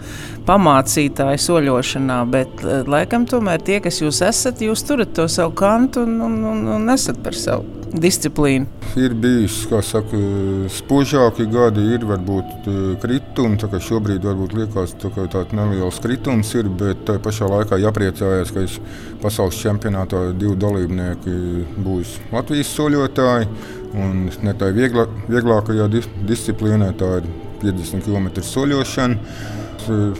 pamācītāju 0.48 1.44
soļošanā, 1.44 2.16
bet 2.32 2.64
uh, 2.66 2.80
laikam 2.90 3.28
tomēr 3.30 3.62
tie, 3.62 3.78
kas 3.84 4.02
jūs 4.02 4.18
esat, 4.26 4.64
jūs 4.66 4.82
turat 4.88 5.14
to 5.14 5.28
savu 5.30 5.54
kantu 5.62 6.02
un, 6.02 6.18
un, 6.26 6.42
un, 6.50 6.66
un 6.80 6.96
esat 6.96 7.22
par 7.22 7.38
savu 7.38 7.82
disciplīnu. 7.92 8.66
Ir 9.00 9.14
bijis, 9.16 9.62
saka, 9.88 10.18
spožāki 10.72 11.46
gadi, 11.48 11.84
ir 11.94 12.04
varbūt 12.08 12.66
e, 12.68 12.74
kritumi. 13.00 13.56
Šobrīd 13.82 14.24
varbūt 14.26 14.56
liekas, 14.56 14.94
ka 15.00 15.26
tāds 15.32 15.54
neliels 15.56 16.00
kritums 16.02 16.52
ir, 16.58 16.68
bet 16.68 17.04
tā 17.08 17.16
pašā 17.22 17.48
laikā 17.48 17.78
jāpriecājas, 17.80 18.52
ka 18.52 18.64
pasaules 19.22 19.58
čempionātā 19.60 20.24
divi 20.38 20.56
dalībnieki 20.60 21.34
būs 21.84 22.18
Latvijas 22.32 22.74
soļotāji. 22.76 23.48
Un 23.92 24.28
ne 24.46 24.54
tā 24.56 24.70
viegla, 24.72 25.06
vieglākajā 25.28 25.88
dis 25.92 26.06
disciplīnā, 26.28 26.92
tā 26.96 27.18
ir 27.20 27.26
50 27.62 28.06
km 28.06 28.30
soļošana. 28.48 29.34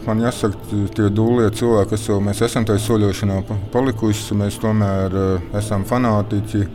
Man 0.07 0.25
jāsaka, 0.25 0.59
tie 0.97 1.07
dūlie 1.15 1.47
cilvēki, 1.55 1.93
kas 1.95 2.09
jau 2.09 2.19
mēs 2.25 2.43
esam 2.43 2.67
tajā 2.67 2.83
soļošanā 2.83 3.39
palikuši, 3.73 4.35
mēs 4.41 4.59
tomēr 4.63 5.15
e, 5.15 5.29
esam 5.61 5.87
fanātiķi. 5.87 6.67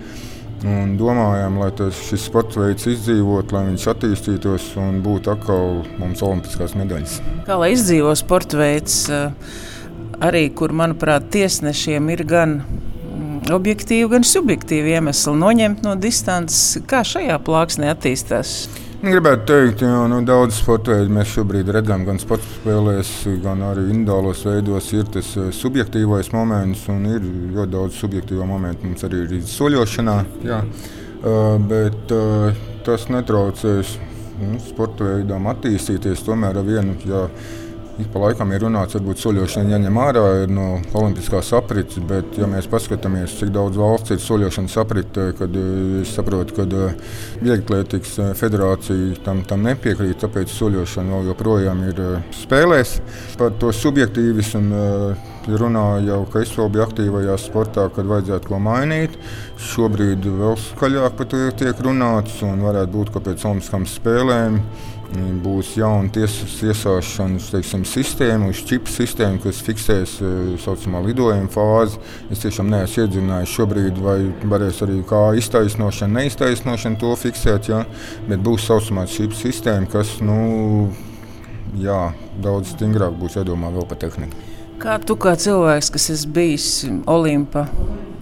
Un 0.66 0.96
domājam, 0.98 1.60
lai 1.62 1.70
tas, 1.78 1.98
šis 2.08 2.24
sports 2.32 2.58
veids 2.58 2.88
izdzīvot, 2.90 3.52
lai 3.54 3.68
viņš 3.68 3.84
attīstītos 3.92 4.72
un 4.82 5.04
būtu 5.06 5.30
atkal 5.36 5.84
mums 6.00 6.24
olimpiskās 6.26 6.74
medaļas. 6.80 7.20
Kā 7.46 7.60
lai 7.62 7.76
izdzīvo 7.76 8.16
sporta 8.18 8.58
veids, 8.58 9.04
eh, 9.14 9.30
arī 10.24 10.48
kur, 10.56 10.74
manuprāt, 10.76 11.30
tiesnešiem 11.34 12.10
ir 12.14 12.24
gan 12.28 12.58
mm, 12.64 13.48
objektīvi, 13.54 14.10
gan 14.16 14.26
subjektīvi 14.28 14.96
iemesli 14.98 15.36
noņemt 15.38 15.86
no 15.86 15.96
distances, 16.00 16.82
kā 16.90 17.04
šajā 17.08 17.38
plāksnē 17.46 17.92
attīstās. 17.94 18.58
Gribētu 18.98 19.44
teikt, 19.46 19.84
ka 19.84 20.08
nu, 20.10 20.24
daudz 20.26 20.56
sporta 20.58 20.96
veidu 20.96 21.14
mēs 21.14 21.30
šobrīd 21.36 21.68
redzam, 21.70 22.02
gan 22.08 22.18
sporta 22.18 22.48
spēlēs, 22.56 23.12
gan 23.44 23.62
arī 23.68 23.84
individuālos 23.92 24.42
veidos. 24.48 24.88
Ir 24.98 25.06
tas 25.14 25.30
eh, 25.38 25.52
subjektīvais 25.54 26.32
moments, 26.34 26.88
un 26.90 27.06
ir 27.12 27.28
ļoti 27.54 27.72
daudz 27.76 28.00
subjektīvo 28.02 28.48
momentu 28.50 28.90
mums 28.90 29.06
arī 29.06 29.22
ir 29.28 29.46
soļošanā. 29.46 30.18
Jā. 30.50 30.64
Uh, 31.18 31.56
bet 31.66 32.12
uh, 32.14 32.58
tas 32.86 33.08
netraucēs 33.10 33.96
nu, 34.42 34.58
sporta 34.66 35.06
veidam 35.12 35.46
attīstīties. 35.54 36.26
Tomēr. 36.26 36.60
Jā, 36.66 37.30
Ik 37.98 38.12
pa 38.14 38.20
laikam 38.22 38.52
ir 38.54 38.62
runāts, 38.62 38.94
varbūt 38.94 39.24
soļošana 39.24 39.72
jāņem 39.74 39.96
ārā 39.98 40.26
no 40.54 40.66
olimpiskās 41.00 41.48
aprits, 41.58 41.98
bet, 42.06 42.36
ja 42.38 42.46
mēs 42.46 42.68
paskatāmies, 42.70 43.34
cik 43.40 43.50
daudz 43.56 43.80
valsts 43.82 44.14
ir 44.14 44.20
soļošanas 44.22 44.76
apritē, 44.84 45.24
tad 45.40 45.58
eh, 45.58 45.96
es 46.04 46.12
saprotu, 46.14 46.54
ka 46.60 46.68
eh, 46.68 47.16
Vieglatlētikas 47.42 48.12
eh, 48.22 48.30
federācija 48.38 49.18
tam, 49.26 49.42
tam 49.50 49.66
nepiekrīt, 49.66 50.20
tāpēc 50.22 50.54
soļošana 50.54 51.16
vēl 51.16 51.32
joprojām 51.32 51.82
ir 51.88 52.04
spēlēs. 52.38 53.00
Par 53.42 53.58
to 53.58 53.74
subjektīvismu 53.74 54.84
runāju 55.48 56.20
ka 56.32 56.42
es 56.44 56.52
vēl 56.58 56.70
biju 56.74 56.84
aktīvajā 56.86 57.38
sportā, 57.40 57.88
kad 57.96 58.06
vajadzētu 58.10 58.52
ko 58.52 58.60
mainīt. 58.62 59.18
Šobrīd 59.72 60.28
vēl 60.38 60.54
skaļāk 60.68 61.18
par 61.18 61.30
to 61.32 61.42
tiek 61.58 61.82
runāts 61.82 62.42
un 62.46 62.62
varētu 62.68 62.94
būt, 62.94 63.14
ka 63.16 63.24
pēc 63.26 63.48
Olimpiskām 63.48 63.88
spēlēm 63.90 64.62
būs 65.16 65.76
jauna 65.78 66.12
tiesas 66.12 66.58
iesāšanas 66.68 67.48
teiksim, 67.54 67.86
sistēma, 67.88 68.50
uz 68.52 68.60
čipa 68.68 68.92
sistēma, 68.92 69.40
kas 69.44 69.62
fiksēs 69.64 70.18
tā 70.20 70.28
e, 70.28 70.58
saucamā 70.60 71.02
lidojuma 71.06 71.48
fāzi. 71.52 72.02
Es 72.34 72.44
tiešām 72.44 72.70
neesmu 72.72 73.06
iedzinājies 73.06 73.54
šobrīd, 73.54 74.02
vai 74.04 74.18
varēs 74.52 74.82
arī 74.86 75.00
kā 75.08 75.22
iztaisnošana, 75.40 76.22
neiztaisnošana 76.22 77.00
to 77.00 77.14
fiksēt, 77.20 77.72
ja? 77.72 77.86
bet 78.28 78.44
būs 78.44 78.68
saucamā 78.68 79.08
čipa 79.12 79.38
sistēma, 79.40 79.88
kas 79.92 80.18
nu, 80.20 80.92
jā, 81.80 82.12
daudz 82.44 82.76
stingrāk 82.76 83.16
būs 83.18 83.40
jādomā 83.40 83.72
vēl 83.76 83.88
par 83.88 84.04
tehniku. 84.04 84.46
Kā 84.82 85.00
tu 85.02 85.16
kā 85.18 85.34
cilvēks, 85.40 85.90
kas 85.94 86.12
esi 86.14 86.30
bijis 86.30 86.70
Olimpa 87.10 87.66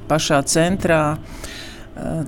pašā 0.08 0.38
centrā, 0.48 1.04
uh, 1.18 1.46
Eh, 1.46 1.55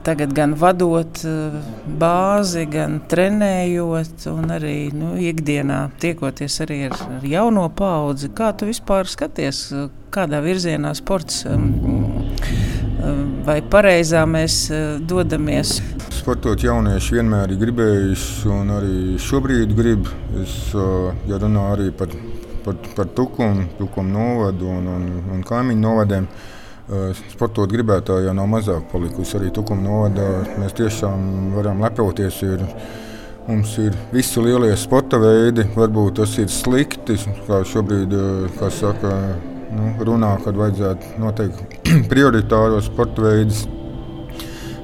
tagad 0.04 0.34
gan 0.34 0.54
vadot 0.56 1.20
eh, 1.28 1.56
bāzi, 2.00 2.64
gan 2.72 3.02
trenējot, 3.10 4.28
un 4.32 4.54
arī 4.56 4.78
nu, 4.96 5.16
ikdienā 5.20 5.82
tiekoties 6.00 6.62
arī 6.64 6.80
ar, 6.88 6.96
ar 7.18 7.28
jauno 7.28 7.68
paudzi. 7.76 8.32
Kā 8.36 8.54
tu 8.56 8.70
vispār 8.70 9.10
skaties, 9.12 9.62
eh, 9.76 9.90
kādā 10.14 10.42
virzienā 10.44 10.96
sports 10.98 11.44
vai 13.46 13.60
pareizā 13.62 14.24
mēs 14.28 14.56
dodamies? 15.08 15.78
Sportot 16.18 16.64
jaunieši 16.64 17.20
vienmēr 17.20 17.54
ir 17.54 17.60
gribējuši, 17.62 18.50
un 18.52 18.74
arī 18.74 18.98
šobrīd 19.22 19.76
grib. 19.78 20.10
Es 20.42 20.56
ja 20.74 21.40
runāju 21.44 21.76
arī 21.76 21.88
par, 21.96 22.16
par, 22.66 22.80
par 22.98 23.12
Tukumu, 23.16 23.68
Tukumu 23.78 24.12
novadu 24.16 24.72
un, 24.74 24.90
un, 24.96 25.08
un 25.36 25.46
kaimiņu 25.46 25.84
novadiem. 25.84 26.28
Eh, 26.28 26.57
sportot 27.34 27.68
gribētāji 27.72 28.30
jau 28.30 28.34
nav 28.38 28.48
mazāk 28.52 28.88
palikusi. 28.92 29.36
Arī 29.40 29.52
Tukuma 29.56 29.84
novada 29.84 30.28
mēs 30.62 30.76
tiešām 30.78 31.52
varam 31.58 31.84
lepoties. 31.84 32.40
Ir, 32.48 32.64
mums 33.48 33.74
ir 33.84 33.96
visi 34.14 34.44
lielie 34.44 34.72
sporta 34.80 35.20
veidi. 35.20 35.68
Varbūt 35.76 36.22
tas 36.22 36.38
ir 36.40 36.52
slikti, 36.52 37.18
kā 37.48 37.62
šobrīd 37.68 38.16
eh, 38.16 38.60
kā 38.60 38.72
saka, 38.72 39.14
nu, 39.76 39.94
runā, 40.08 40.38
kad 40.46 40.60
vajadzētu 40.60 41.18
noteikti 41.24 41.98
prioritāros 42.12 42.88
sporta 42.88 43.26
veidus. 43.28 43.66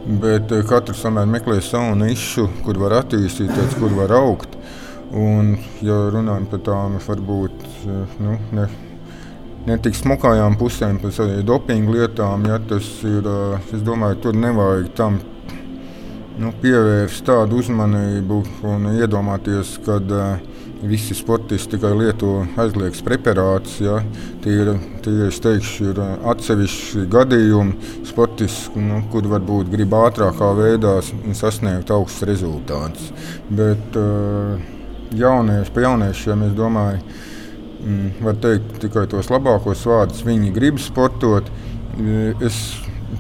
Bet 0.04 0.52
eh, 0.52 0.66
katrs 0.68 1.06
tomēr 1.06 1.30
meklē 1.40 1.62
savu 1.64 1.96
nišu, 2.04 2.50
kur 2.66 2.84
var 2.84 3.00
attīstīties, 3.00 3.78
kur 3.80 3.96
var 3.96 4.12
augt. 4.20 4.60
Un, 5.14 5.56
ja 5.86 6.08
runājam 6.12 6.50
par 6.50 6.64
tām 6.66 6.98
varbūt 7.06 7.68
nu, 7.86 8.40
ne, 8.58 8.64
ne 9.68 9.78
tik 9.84 9.96
smukajām 9.98 10.58
pusēm, 10.60 11.00
pēc 11.04 11.22
dopinga 11.48 11.98
lietām. 11.98 12.48
Ja, 12.50 12.60
tas 12.70 12.90
ir, 13.08 13.30
es 13.74 13.84
domāju, 13.86 14.20
tur 14.28 14.40
nevajag 14.40 14.90
tam 14.98 15.20
nu, 16.40 16.54
pievērst 16.64 17.26
tādu 17.28 17.62
uzmanību 17.62 18.42
un 18.70 18.90
iedomāties, 18.96 19.78
ka 19.86 20.00
uh, 20.02 20.54
visi 20.84 21.16
sportisti 21.16 21.78
tikai 21.78 21.94
lieto 21.96 22.32
aizliegts 22.60 23.04
preparāts. 23.06 23.78
Ja? 23.84 24.00
Tie 24.44 24.56
ir, 24.64 24.74
tie, 25.06 25.30
teikšu, 25.46 25.92
ir 25.92 26.02
atsevišķi 26.34 27.06
gadījumi, 27.14 27.94
sportisti, 28.10 28.84
nu, 28.84 29.04
kur 29.14 29.28
varbūt 29.32 29.72
grib 29.74 29.96
ātrākā 29.98 30.54
veidā 30.60 30.98
sasniegt 31.38 31.94
augstus 31.94 32.28
rezultātus. 32.30 33.12
Bet 33.54 34.00
uh, 34.00 34.58
jaunieši, 35.16 35.76
pa 35.76 35.88
jauniešiem 35.88 36.50
es 36.50 36.58
domāju, 36.58 37.22
var 38.24 38.40
teikt 38.44 38.80
tikai 38.84 39.06
tos 39.12 39.30
labākos 39.34 39.84
vārdus. 39.90 40.24
Viņi 40.26 40.54
grib 40.56 40.80
sportot. 40.82 41.50
Es 42.44 42.60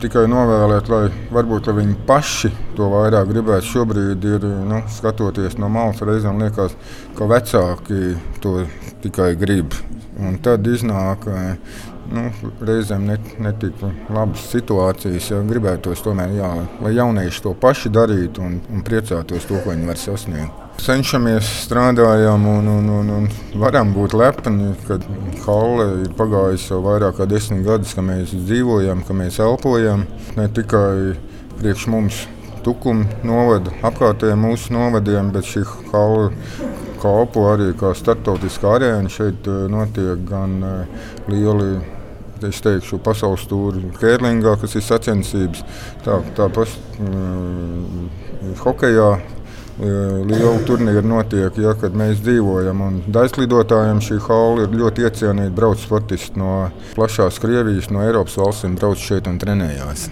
tikai 0.01 0.23
novēlēt, 0.31 0.89
lai 0.89 1.03
varbūt 1.33 1.69
lai 1.69 1.75
viņi 1.81 1.97
paši 2.07 2.51
to 2.77 2.89
vairāk 2.93 3.29
gribētu. 3.29 3.69
Šobrīd 3.69 4.27
ir 4.29 4.47
nu, 4.69 4.81
skatoties 4.91 5.57
no 5.61 5.69
malas, 5.71 6.01
reizēm 6.01 6.41
liekas, 6.41 6.75
ka 7.17 7.27
vecāki 7.29 8.15
to 8.43 8.63
tikai 9.03 9.33
grib. 9.39 9.75
Un 10.19 10.37
tad 10.45 10.65
iznāk, 10.69 11.25
nu, 12.11 12.25
reizēm 12.65 13.07
net, 13.07 13.35
netika 13.43 13.91
labas 14.09 14.47
situācijas. 14.51 15.29
Ja 15.31 15.43
gribētos 15.47 16.03
tomēr, 16.05 16.35
jā, 16.39 16.51
lai 16.83 16.97
jaunieši 16.97 17.45
to 17.45 17.55
paši 17.59 17.93
darītu 17.93 18.43
un, 18.43 18.59
un 18.73 18.83
priecātos 18.85 19.47
to, 19.49 19.61
ko 19.63 19.75
viņi 19.75 19.89
var 19.89 20.01
sasniegt 20.01 20.63
cenšamies, 20.81 21.47
strādājam 21.63 22.45
un, 22.49 22.67
un, 22.67 22.87
un, 22.89 23.09
un 23.17 23.27
varam 23.61 23.93
būt 23.95 24.15
lepni, 24.17 24.73
ka 24.87 24.97
Halle 25.45 25.87
ir 26.03 26.13
pagājis 26.17 26.69
jau 26.71 26.81
vairāk 26.83 27.19
kā 27.19 27.27
desmit 27.29 27.63
gadus, 27.65 27.93
ka 27.95 28.03
mēs 28.05 28.33
dzīvojam, 28.33 29.03
ka 29.07 29.15
mēs 29.17 29.39
elpojam. 29.43 30.07
Ne 30.37 30.47
tikai 30.49 31.13
priekš 31.59 31.87
mums 31.93 32.23
tukuma 32.65 33.05
novada, 33.27 33.73
apkārtējiem 33.85 34.47
mūsu 34.47 34.73
novadiem, 34.75 35.31
bet 35.35 35.47
šī 35.49 35.65
Halle 35.91 36.31
kalpo 37.03 37.49
arī 37.51 37.71
kā 37.79 37.93
starptautiskā 37.97 38.77
arēna. 38.79 39.11
Šeit 39.11 39.49
eh, 39.49 39.65
notiek 39.71 40.23
gan 40.29 40.57
eh, 40.63 41.03
lieli 41.31 41.75
es 42.43 42.59
teikšu, 42.63 42.99
pasaules 43.03 43.45
tūri 43.47 43.93
Kērlingā, 43.99 44.57
kas 44.59 44.75
ir 44.75 44.83
sacensības. 44.83 45.63
Tā, 46.03 46.17
tāpat 46.35 46.73
mm, 46.99 48.09
hokejā 48.63 49.07
liela 49.81 50.59
turnīra 50.67 51.01
notiek, 51.05 51.55
ja, 51.57 51.73
kad 51.79 51.95
mēs 51.97 52.21
dzīvojam. 52.21 52.83
Daļslidotājiem 53.13 54.01
šī 54.05 54.19
hala 54.27 54.67
ir 54.67 54.75
ļoti 54.77 55.07
iecienīta. 55.07 55.53
Brauc 55.55 55.81
sportisti 55.81 56.37
no 56.39 56.69
plašās 56.93 57.39
Krievijas, 57.41 57.89
no 57.89 58.03
Eiropas 58.05 58.37
valstīm, 58.37 58.77
brauc 58.77 59.01
šeit 59.01 59.27
un 59.27 59.39
trenējās. 59.41 60.09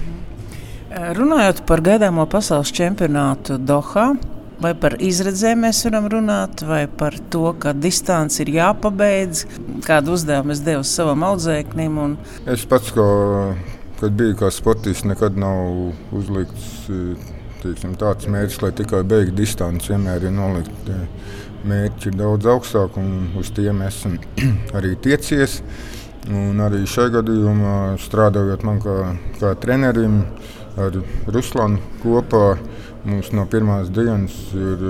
Runājot 0.92 1.62
par 1.70 1.80
gaidāmo 1.86 2.26
pasaules 2.28 2.74
čempionātu 2.76 3.56
Dohā, 3.62 4.10
vai 4.62 4.74
par 4.78 4.98
izredzēm 5.02 5.66
mēs 5.66 5.82
varam 5.88 6.08
runāt, 6.12 6.64
vai 6.68 6.86
par 6.88 7.18
to, 7.34 7.48
ka 7.62 7.74
distance 7.74 8.42
ir 8.44 8.54
jāpabeidz, 8.56 9.46
kādu 9.88 10.16
uzdevumu 10.18 10.56
es 10.56 10.64
devu 10.66 10.86
savam 10.88 11.26
audzēknim. 11.32 12.00
Un... 12.02 12.18
Es 12.50 12.66
pats, 12.70 12.94
kā, 12.96 13.08
kad 14.02 14.18
biju 14.18 14.38
kā 14.44 14.52
sportists, 14.54 15.08
nekad 15.10 15.40
nav 15.42 15.94
uzlikts 16.18 16.86
teiksim, 17.62 17.96
tāds 18.00 18.30
mērķis, 18.32 18.62
lai 18.64 18.72
tikai 18.78 19.02
beigtu 19.08 19.36
distanci, 19.38 19.94
vienmēr 19.94 20.28
ir 20.28 20.36
nolikt 20.36 20.92
mērķi 21.68 22.14
daudz 22.18 22.48
augstāk, 22.50 22.98
un 22.98 23.32
uz 23.38 23.52
tiem 23.56 23.84
esam 23.86 24.18
arī 24.78 24.96
tiecies. 25.02 25.62
Un 26.30 26.62
arī 26.62 26.84
šajā 26.86 27.16
gadījumā 27.16 27.76
strādājot 28.02 28.66
man 28.68 28.78
kā, 28.84 28.96
kā 29.40 29.56
trenerim 29.62 30.20
ar 30.78 31.00
Ruslanu 31.34 31.82
kopā, 32.04 32.60
mums 33.06 33.32
no 33.36 33.46
pirmās 33.50 33.90
dienas 33.94 34.36
ir 34.58 34.90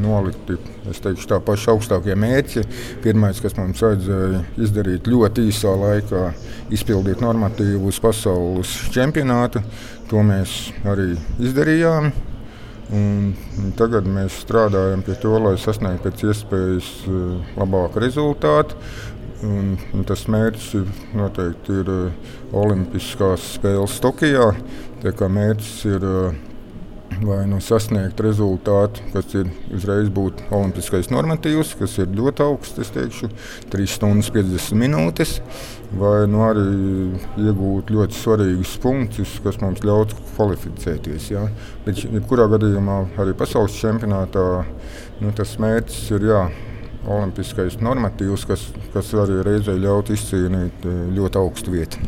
nolikti 0.00 0.56
teikšu, 0.84 1.28
tā 1.30 1.38
paši 1.44 1.70
augstākie 1.72 2.16
mērķi. 2.18 2.64
Pirmais, 3.04 3.40
kas 3.42 3.56
mums 3.58 3.82
vajadzēja 3.84 4.42
izdarīt 4.66 5.08
ļoti 5.10 5.46
īsā 5.50 5.74
laikā, 5.78 6.26
izpildīt 6.74 7.22
normatīvu 7.24 7.90
uz 7.90 8.00
pasaules 8.02 8.74
čempionātu. 8.94 9.62
To 10.10 10.22
mēs 10.26 10.72
arī 10.88 11.14
izdarījām. 11.42 12.12
Un 12.94 13.32
tagad 13.78 14.06
mēs 14.10 14.42
strādājam 14.42 15.02
pie 15.06 15.16
tā, 15.16 15.32
lai 15.40 15.54
sasniegtu 15.58 16.04
pēc 16.04 16.24
iespējas 16.28 16.90
eh, 17.08 17.52
labāku 17.56 18.02
rezultātu. 18.04 18.76
Un, 19.44 19.74
un 19.96 20.04
tas 20.08 20.22
mērķis 20.30 20.68
ir 20.78 20.90
noteikti 21.16 21.78
ir 21.80 21.92
eh, 21.94 22.34
Olimpiskās 22.54 23.54
spēles 23.56 23.96
Tokijā. 24.04 24.50
Tā 25.00 25.12
kā 25.16 25.28
mērķis 25.32 25.72
ir 25.90 26.04
uh, 26.08 26.36
vai 27.24 27.44
nu 27.48 27.60
sasniegt 27.62 28.20
rezultātu, 28.24 29.02
kas 29.12 29.32
ir 29.36 29.48
uzreiz 29.74 30.10
būtu 30.12 30.48
olimpiskais 30.54 31.10
normatīvs, 31.12 31.74
kas 31.78 31.96
ir 32.02 32.12
ļoti 32.16 32.44
augsts, 32.44 32.82
es 32.84 32.92
teikšu, 32.94 33.30
3 33.72 33.88
stundas 33.90 34.30
50 34.34 34.78
minūtes, 34.80 35.38
vai 36.00 36.26
nu 36.30 36.44
arī 36.46 36.66
iegūt 37.46 37.92
ļoti 37.94 38.18
svarīgus 38.18 38.76
punktus, 38.82 39.38
kas 39.44 39.60
mums 39.62 39.84
ļautu 39.86 40.18
kvalificēties. 40.34 41.30
Ja? 41.32 41.46
Bet, 41.86 42.04
jebkurā 42.04 42.48
gadījumā, 42.52 43.00
arī 43.22 43.36
pasaules 43.38 43.76
čempionātā 43.80 44.46
nu, 45.22 45.32
tas 45.36 45.56
mērķis 45.62 46.14
ir 46.16 46.30
jā, 46.30 46.44
olimpiskais 47.08 47.78
normatīvs, 47.84 48.46
kas, 48.48 48.68
kas 48.94 49.12
arī 49.24 49.42
reizē 49.46 49.76
ļautu 49.78 50.16
izcīnīt 50.16 50.88
eh, 50.88 51.00
ļoti 51.16 51.40
augstu 51.40 51.74
vietu. 51.74 52.00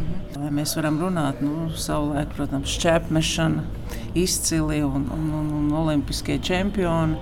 Vai 0.46 0.52
mēs 0.60 0.76
varam 0.78 1.00
runāt, 1.02 1.40
nu, 1.42 1.64
savulaik, 1.74 2.28
protams, 2.36 2.70
šķēpmešana, 2.76 3.64
izcili 4.14 4.76
un, 4.86 5.08
un, 5.10 5.24
un, 5.34 5.48
un 5.56 5.72
olimpiskie 5.74 6.36
čempioni. 6.38 7.18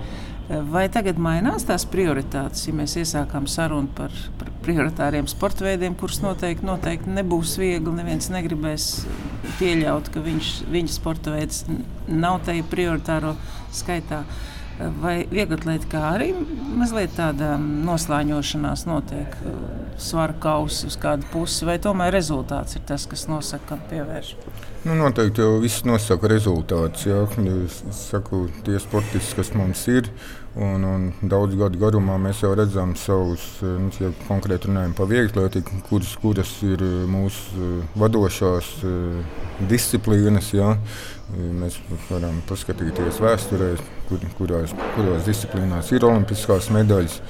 Vai 0.69 0.83
tagad 0.93 1.17
mainās 1.17 1.65
tās 1.65 1.87
prioritātes, 1.89 2.67
ja 2.67 2.75
mēs 2.77 2.93
iesākām 3.01 3.47
sarunu 3.49 3.89
par, 3.97 4.13
par 4.37 4.51
prioritāriem 4.61 5.25
sporta 5.25 5.65
veidiem, 5.65 5.97
kurus 5.97 6.21
noteikti, 6.21 6.67
noteikti 6.69 7.17
nebūs 7.17 7.55
viegli. 7.57 7.95
Neviens 7.97 8.29
negribēs 8.29 8.91
pieļaut, 9.57 10.13
ka 10.13 10.21
viņš, 10.21 10.51
viņa 10.69 10.93
sporta 10.93 11.33
veids 11.33 11.63
nav 12.05 12.43
tajā 12.45 12.69
prioritāro 12.69 13.33
skaitā. 13.73 14.21
Uh, 14.21 14.54
Vai 14.75 15.23
vieglatlētikā 15.31 16.01
arī 16.09 16.33
mazliet 16.75 17.13
tāda 17.15 17.53
noslēņošanās 17.61 18.83
notiek, 18.89 19.37
svara 20.01 20.35
kausa 20.43 20.89
uz 20.89 20.97
kādu 20.99 21.27
pusi, 21.31 21.63
vai 21.67 21.77
tomēr 21.79 22.11
rezultāts 22.17 22.75
ir 22.75 22.83
tas, 22.89 23.07
kas 23.07 23.27
nosaka, 23.31 23.69
kam 23.69 23.85
pievērš? 23.91 24.33
Nu, 24.85 24.93
noteikti 24.93 25.41
jau 25.41 25.55
viss 25.63 25.81
nosaka 25.81 26.29
rezultāts. 26.29 27.07
Jā. 27.07 27.23
Es 27.65 27.79
saku, 28.05 28.43
tie 28.67 28.77
sportisti, 28.77 29.33
kas 29.33 29.49
mums 29.57 29.81
ir, 29.89 30.11
un, 30.61 30.85
un 30.85 31.07
daudz 31.25 31.57
gadu 31.57 31.81
garumā 31.81 32.19
mēs 32.21 32.43
jau 32.43 32.51
redzam 32.53 32.93
savus, 32.93 33.47
nu, 33.65 33.89
ja 33.97 34.11
konkrēti 34.27 34.69
runājam 34.69 34.93
par 34.93 35.09
vieglatlētiku, 35.09 35.81
kuras, 35.89 36.13
kuras 36.21 36.53
ir 36.69 36.85
mūsu 37.09 37.81
vadošās 37.97 38.71
disciplīnas. 39.73 40.53
Jā. 40.53 40.75
Mēs 41.33 41.81
varam 42.11 42.43
paskatīties 42.45 43.23
vēsturē, 43.25 43.73
kur, 44.05 44.29
kurās, 44.37 44.77
kurās 44.93 45.25
disciplīnās 45.25 45.93
ir 45.97 46.05
olimpiskās 46.05 46.69
medaļas. 46.77 47.21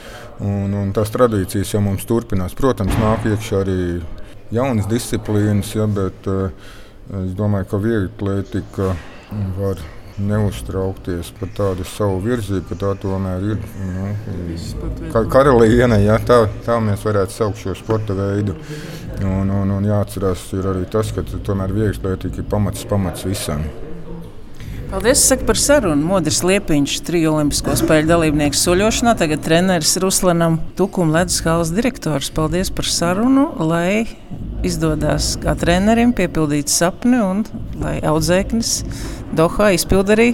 Un, 0.43 0.75
un 0.75 0.91
tās 0.91 1.15
tradīcijas 1.15 1.77
jau 1.77 1.87
mums 1.87 2.03
turpinās. 2.03 2.59
Protams, 2.59 2.99
nāk 2.99 3.31
iekšā 3.31 3.63
arī 3.63 3.83
jaunas 4.51 4.91
disciplīnas, 4.91 5.71
ja, 5.79 5.87
bet 5.87 6.27
uh, 6.27 6.73
es 7.23 7.35
domāju, 7.37 7.69
ka 7.71 7.81
viegli 7.81 8.09
atlētika 8.09 8.95
var 9.59 9.81
neuztraukties 10.15 11.31
par 11.39 11.49
tādu 11.57 11.85
savu 11.87 12.21
virzību, 12.23 12.65
ka 12.69 12.77
tā 12.79 12.91
tomēr 13.03 13.47
ir 13.51 13.63
nu, 13.83 14.11
kā 15.13 15.25
karaliene. 15.31 15.99
Ja, 16.05 16.19
tā, 16.23 16.45
tā 16.65 16.79
mēs 16.83 17.03
varētu 17.05 17.35
saukt 17.35 17.63
šo 17.63 17.75
sporta 17.75 18.15
veidu. 18.15 18.55
Un, 19.25 19.51
un, 19.51 19.71
un 19.77 19.87
jāatcerās 19.87 20.49
arī 20.59 20.85
tas, 20.91 21.11
ka 21.15 21.23
tomēr 21.23 21.75
viegli 21.75 21.95
atlētika 21.95 22.41
ir 22.43 22.47
pamats, 22.51 22.87
pamats 22.87 23.27
visam. 23.27 23.63
Paldies 24.85 25.23
saku, 25.27 25.45
par 25.47 25.57
sarunu. 25.57 26.05
Modris 26.05 26.43
Liepiņš, 26.45 26.99
triju 27.07 27.31
olimpisko 27.33 27.73
spēļu 27.79 28.05
dalībnieks 28.09 28.61
soļošanā, 28.67 29.15
tagad 29.17 29.41
treneris 29.45 29.95
Ruslanam 30.03 30.59
Tukum 30.77 31.09
ledus 31.15 31.39
halas 31.45 31.71
direktors. 31.73 32.29
Paldies 32.35 32.69
par 32.69 32.85
sarunu, 32.85 33.47
lai 33.65 34.05
izdodas 34.65 35.33
kā 35.41 35.55
trenerim 35.57 36.13
piepildīt 36.15 36.69
sapni 36.69 37.17
un 37.17 37.43
lai 37.81 37.97
audzēknis 38.05 38.77
Dohā 39.35 39.73
izpild 39.75 40.13
arī 40.13 40.31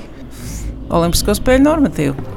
olimpisko 0.91 1.37
spēļu 1.39 1.67
normatīvu. 1.69 2.29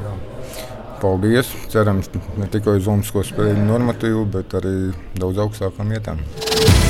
Paldies! 1.03 1.51
Cerams, 1.69 2.07
ne 2.39 2.47
tikai 2.49 2.79
uz 2.79 2.87
Olimpisko 2.87 3.27
spēļu 3.27 3.67
normatīvu, 3.67 4.25
bet 4.39 4.55
arī 4.57 4.75
daudz 5.19 5.43
augstākām 5.43 5.91
vietām. 5.91 6.23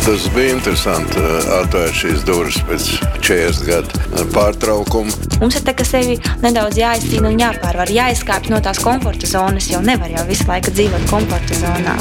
Tas 0.06 0.28
bija 0.36 0.54
interesanti 0.54 1.18
eh, 1.18 1.48
atvērt 1.64 1.96
šīs 1.98 2.26
durvis 2.28 2.60
pēc 2.68 2.90
40 3.26 3.64
gadu 3.66 4.02
eh, 4.04 4.28
pārtraukuma. 4.36 5.16
Mums 5.42 5.58
ir 5.58 5.66
tā, 5.66 5.74
ka 5.74 5.88
sevi 5.88 6.20
nedaudz 6.44 6.78
jāizcīna 6.78 7.32
un 7.32 7.42
jāpārvar, 7.42 7.90
jāizkāpj 7.90 8.54
no 8.54 8.62
tās 8.62 8.84
komforta 8.86 9.26
zonas, 9.26 9.72
jo 9.74 9.82
nevar 9.82 10.14
jau 10.14 10.28
visu 10.30 10.46
laiku 10.52 10.76
dzīvot 10.78 11.10
komforta 11.10 11.58
zonā. 11.58 11.98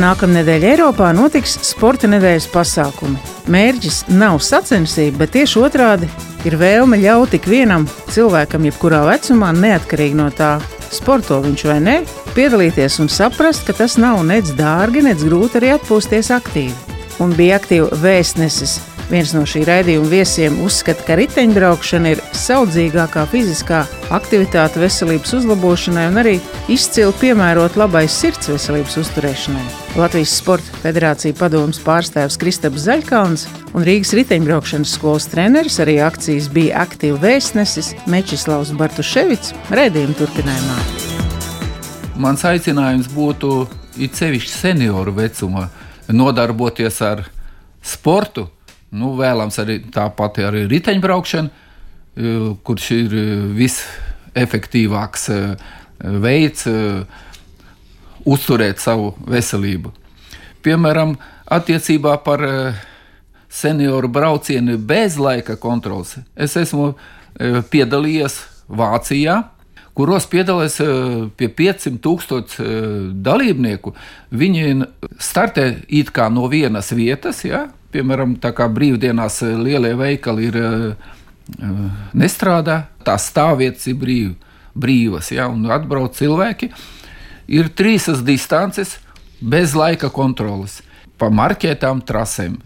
Nākamā 0.00 0.40
nedēļa 0.40 0.72
Eiropā 0.72 1.12
notiks 1.14 1.58
sporta 1.68 2.08
nedēļas 2.10 2.48
pasākumi. 2.50 3.20
Mērķis 3.52 4.06
nav 4.16 4.40
sacensība, 4.42 5.20
bet 5.20 5.36
tieši 5.36 5.60
otrādi 5.60 6.08
ir 6.48 6.56
vēlme 6.58 6.98
ļaut 7.04 7.36
ik 7.36 7.46
vienam 7.52 7.84
cilvēkam, 8.08 8.64
jebkurā 8.70 9.04
vecumā, 9.12 9.52
neatkarīgi 9.54 10.18
no 10.18 10.32
tā, 10.34 10.56
sporto 10.88 11.38
viņš 11.44 11.68
vai 11.68 11.82
nē, 11.84 11.98
piedalīties 12.36 13.00
un 13.02 13.12
saprast, 13.12 13.66
ka 13.66 13.76
tas 13.76 13.98
nav 14.00 14.22
nec 14.26 14.50
dārgi, 14.58 15.04
nec 15.06 15.22
grūti 15.24 15.60
arī 15.60 15.74
atpūsties 15.76 16.32
aktīvi. 16.34 16.98
Un 17.22 17.32
bija 17.38 17.60
aktīvi 17.60 18.02
vēstnesis 18.02 18.80
Viens 19.10 19.34
no 19.36 19.42
šī 19.44 19.64
raidījuma 19.68 20.08
viesiem 20.08 20.56
uzskata, 20.64 21.04
ka 21.04 21.16
riteņbraukšana 21.20 22.14
ir 22.14 22.22
saudzīgākā 22.36 23.26
fiziskā 23.28 23.82
aktivitāte 24.14 24.80
veselības 24.80 25.34
uzlabošanai 25.38 26.06
un 26.08 26.20
arī 26.22 26.34
izcili 26.72 27.12
piemērot 27.20 27.76
labai 27.80 28.06
sirds 28.08 28.48
veselības 28.54 28.96
uzturēšanai. 29.04 29.64
Latvijas 30.00 30.36
Sporta 30.40 30.80
federācija 30.82 31.36
padomus 31.36 31.82
pārstāvs 31.84 32.40
Kristaps 32.40 32.86
Zaļkāns 32.88 33.46
un 33.74 33.84
Rīgas 33.84 34.14
riteņbraukšanas 34.16 34.94
skolas 34.96 35.28
treneris 35.30 35.80
arī 35.84 35.98
akcijas 36.04 36.48
bija 36.54 36.86
aktīvi 36.86 37.20
vēstnesis 37.26 37.92
Mečislavs 38.10 38.72
Bartuševits 38.78 39.52
raidījuma 39.74 40.16
turpinājumā. 40.22 41.13
Mans 42.14 42.44
aicinājums 42.46 43.08
būtu 43.10 43.52
it 43.98 44.14
sevišķi 44.14 44.52
senioru 44.52 45.14
vecumā 45.16 45.68
nodarboties 46.14 47.00
ar 47.02 47.24
sportu, 47.82 48.48
Nu, 48.94 49.16
vēlams 49.18 49.58
arī 49.58 49.80
tāpat 49.90 50.38
arī 50.46 50.64
riteņbraukšana, 50.70 51.50
e, 51.50 52.34
kurš 52.66 52.90
ir 52.94 53.14
e, 53.18 53.24
visefektīvāks 53.58 55.28
e, 55.34 55.38
veids 56.22 56.66
uzturēt 58.24 58.82
savu 58.82 59.12
veselību. 59.30 59.90
Piemēram, 60.64 61.14
attiecībā 61.54 62.14
par 62.24 62.42
senioru 63.52 64.08
braucienu 64.12 64.76
bez 64.78 65.16
laika 65.20 65.56
kontrols. 65.60 66.16
Es 66.34 66.56
esmu 66.60 66.94
piedalījies 67.70 68.38
Vācijā, 68.68 69.36
kuros 69.94 70.26
piedalās 70.26 70.80
pie 71.38 71.48
500 71.48 72.00
tūkstošu 72.02 72.66
dalībnieku. 73.24 73.94
Viņi 74.34 74.88
startē 75.22 75.68
it 75.88 76.10
kā 76.14 76.26
no 76.34 76.48
vienas 76.50 76.90
vietas, 76.94 77.44
ja, 77.46 77.68
piemēram, 77.94 78.38
tā 78.42 78.52
kā 78.56 78.68
brīvdienās 78.72 79.40
eh, 79.46 79.54
lielie 79.60 79.94
veikali 79.98 80.48
ir 80.50 80.58
eh, 80.60 81.14
eh, 81.54 81.78
nestrādā, 82.16 82.84
tās 83.06 83.28
stāvvietas 83.30 83.88
ir 83.90 83.98
brīv, 84.00 84.34
brīvas, 84.74 85.30
ja, 85.34 85.48
un 85.52 85.68
atbrauc 85.70 86.16
cilvēki. 86.18 86.72
Ir 87.54 87.70
trīs 87.76 88.08
distances 88.24 88.96
bez 89.40 89.74
laika 89.76 90.10
kontroles, 90.12 90.80
pa 91.20 91.28
marķētām 91.30 92.00
trasēm. 92.06 92.56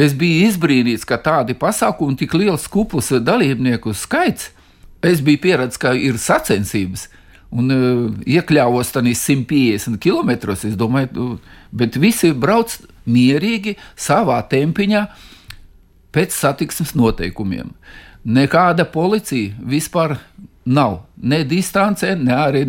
Es 0.00 0.12
biju 0.16 0.48
izbrīnīts, 0.50 1.06
ka 1.08 1.16
tādi 1.20 1.56
pasākumi, 1.56 2.18
tik 2.20 2.34
liels 2.36 2.66
kupls 2.68 3.12
dalībnieku 3.24 3.94
skaits, 3.96 4.50
es 5.04 5.22
biju 5.24 5.42
pieredzējis, 5.44 5.80
ka 5.82 5.94
ir 5.98 6.18
sacensības. 6.20 7.08
Un 7.56 7.70
uh, 7.70 8.00
iekļāvos 8.26 8.90
tajā 8.92 9.14
150 9.14 10.00
km. 10.02 10.32
Es 10.56 10.76
domāju, 10.78 11.12
nu, 11.14 11.26
bet 11.70 11.96
visi 12.00 12.32
brauc 12.34 12.74
mierīgi, 13.06 13.76
savā 13.96 14.40
tempiņā, 14.50 15.04
pēc 16.16 16.34
satiksmes 16.34 16.96
noteikumiem. 16.98 17.70
Nekāda 18.26 18.88
policija 18.90 19.54
vispār 19.62 20.16
nav. 20.66 21.04
Ne 21.16 21.44
distancē, 21.46 22.16
ne 22.18 22.34
arī 22.34 22.64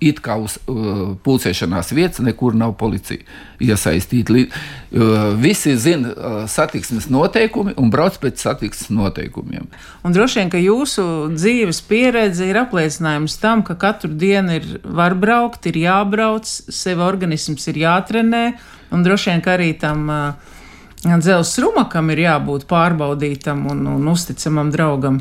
it 0.00 0.20
kā 0.24 0.36
uz 0.40 0.56
uh, 0.64 1.12
pulcēšanās 1.24 1.92
vietas, 1.92 2.22
nekur 2.24 2.56
nav 2.56 2.72
policija 2.80 3.20
iesaistīta. 3.60 4.32
Uh, 4.40 5.34
visi 5.40 5.74
zina 5.80 6.12
uh, 6.12 6.36
satiksmes 6.48 7.10
noteikumi 7.12 7.74
un 7.80 7.90
brauc 7.92 8.16
pēc 8.22 8.40
satiksmes 8.40 8.90
noteikumiem. 8.96 9.68
Un 10.04 10.16
droši 10.16 10.40
vien, 10.40 10.52
ka 10.52 10.60
jūsu 10.60 11.04
dzīves 11.34 11.82
pieredze 11.88 12.48
ir 12.48 12.58
apliecinājums 12.62 13.36
tam, 13.42 13.64
ka 13.66 13.76
katru 13.80 14.12
dienu 14.16 14.56
ir 14.56 14.70
var 14.84 15.16
braukt, 15.20 15.68
ir 15.68 15.76
jābrauc, 15.82 16.48
sev 16.48 17.04
organisms 17.04 17.68
ir 17.68 17.82
jātrenē, 17.84 18.44
un 18.96 19.04
droši 19.04 19.34
vien, 19.34 19.44
ka 19.44 19.58
arī 19.58 19.74
tam 19.80 20.08
uh, 20.08 20.56
dzelzs 21.04 21.60
rumakam 21.60 22.08
ir 22.14 22.24
jābūt 22.24 22.64
pārbaudītam 22.70 23.66
un, 23.68 23.84
un 23.98 24.08
uzticamam 24.14 24.72
draugam. 24.72 25.20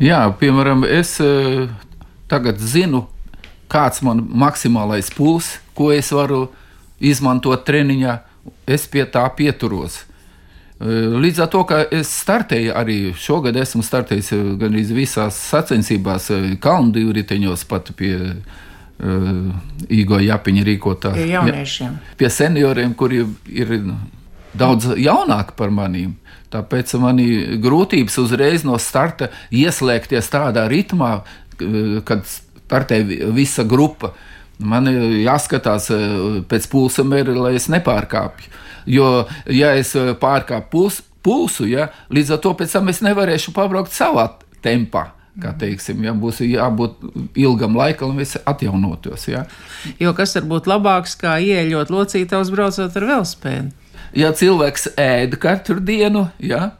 Jā, 0.00 0.24
piemēram, 0.40 0.82
es 0.88 1.18
uh, 1.22 1.68
tagad 2.30 2.58
zinu, 2.58 3.04
kāds 3.70 4.02
man 4.06 4.22
maksimālais 4.42 5.10
puls, 5.14 5.58
ko 5.78 5.90
es 5.94 6.10
varu 6.14 6.48
izmantot 7.00 7.64
treniņā, 7.66 8.18
es 8.68 8.86
pie 8.90 9.06
tā 9.08 9.24
pieturos. 9.36 10.04
Līdz 10.80 11.42
ar 11.44 11.48
to, 11.52 11.60
ka 11.68 11.82
es 11.92 12.08
startēju 12.22 12.72
arī 12.76 12.98
šogad, 13.20 13.56
esmu 13.60 13.82
startējis 13.84 14.32
gandrīz 14.60 14.94
visās 14.96 15.36
sacensībās, 15.50 16.30
kalnu 16.64 16.94
divriteņos, 16.94 17.66
pat 17.68 17.90
pie 17.98 18.14
uh, 18.20 19.50
Igo 19.92 20.20
Japiņa 20.24 20.64
rīkotā. 20.64 21.12
Pie 21.16 21.28
jauniešiem. 21.34 21.98
Ja, 22.00 22.16
pie 22.16 22.30
senioriem, 22.32 22.96
kuri 22.96 23.26
ir 23.52 23.76
daudz 24.56 24.94
jaunāki 24.96 25.56
par 25.56 25.72
maniem. 25.74 26.16
Tāpēc 26.50 26.96
man 26.98 27.20
ir 27.22 27.58
grūtības 27.62 28.16
uzreiz 28.24 28.64
no 28.66 28.80
starta 28.80 29.28
ieslēgties 29.54 30.32
tādā 30.32 30.64
ritmā, 30.72 31.20
kad 32.08 32.24
startē 32.70 33.02
visa 33.34 33.66
grupa. 33.66 34.14
Man 34.60 34.88
ir 34.90 35.22
jāskatās 35.24 35.88
eh, 35.94 36.42
pēc 36.46 36.68
pulsa 36.70 37.04
lai 37.04 37.54
es 37.56 37.68
nepārkāpju. 37.72 38.50
Jo, 38.86 39.26
ja 39.48 39.74
es 39.76 39.94
eh, 39.96 40.12
pārkāpu 40.14 40.70
puls, 40.70 41.00
pulsu, 41.24 41.66
ja, 41.68 41.90
līdz 42.12 42.36
ar 42.36 42.42
to 42.44 42.52
pēc 42.54 42.76
tam 42.76 42.88
es 42.92 43.00
nevarēšu 43.00 43.54
pabraukt 43.56 43.92
savā 43.92 44.28
tempā. 44.62 45.10
Kā 45.40 45.54
teiksim, 45.56 46.02
ja 46.04 46.12
būs 46.12 46.40
jābūt 46.42 47.04
ilgam 47.38 47.76
laikam, 47.78 48.10
lai 48.12 48.26
viss 48.26 48.36
atjaunotos. 48.50 49.28
Ja. 49.30 49.44
Jo 50.02 50.10
kas 50.12 50.34
var 50.36 50.48
būt 50.50 50.68
labāks, 50.68 51.14
kā 51.16 51.38
ieeļot 51.40 51.92
locītājs, 51.94 52.50
braucot 52.52 52.98
ar 52.98 53.06
velospēdu? 53.12 53.70
Ja 54.18 54.34
cilvēks 54.36 54.90
ēda 54.98 55.38
katru 55.40 55.78
dienu, 55.80 56.26
ja, 56.42 56.74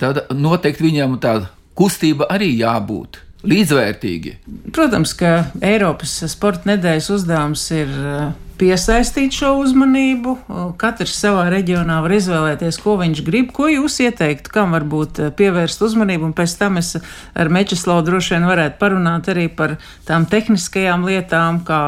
tad 0.00 0.22
noteikti 0.30 0.86
viņam 0.86 1.18
tāda 1.20 1.50
kustība 1.76 2.30
arī 2.32 2.54
jābūt 2.54 3.25
līdzvērtīgi. 3.50 4.34
Protams, 4.74 5.14
ka 5.18 5.36
Eiropas 5.64 6.18
sporta 6.30 6.72
nedēļas 6.72 7.08
uzdevums 7.14 7.62
ir 7.74 7.92
uh, 8.00 8.26
piesaistīt 8.60 9.36
šo 9.36 9.52
uzmanību. 9.60 10.36
Katrs 10.80 11.16
savā 11.20 11.46
reģionā 11.52 11.98
var 12.04 12.14
izvēlēties, 12.16 12.78
ko 12.82 12.96
viņš 13.00 13.22
grib, 13.26 13.50
ko 13.56 13.68
jūs 13.70 13.98
ieteiktu, 14.06 14.52
kam 14.54 14.76
varbūt 14.76 15.20
uh, 15.22 15.32
pievērst 15.36 15.84
uzmanību. 15.86 16.30
Un 16.30 16.36
pēc 16.36 16.56
tam 16.60 16.80
es 16.80 16.94
ar 16.98 17.52
Mečeslavu 17.52 18.06
droši 18.06 18.36
vien 18.36 18.48
varētu 18.50 18.80
parunāt 18.82 19.32
arī 19.32 19.48
par 19.52 19.76
tām 20.08 20.28
tehniskajām 20.30 21.06
lietām, 21.08 21.62
kā 21.66 21.82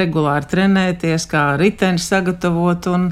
regulāri 0.00 0.50
trenēties, 0.50 1.28
kā 1.30 1.46
riteni 1.60 2.02
sagatavot 2.02 2.90
un 2.92 3.10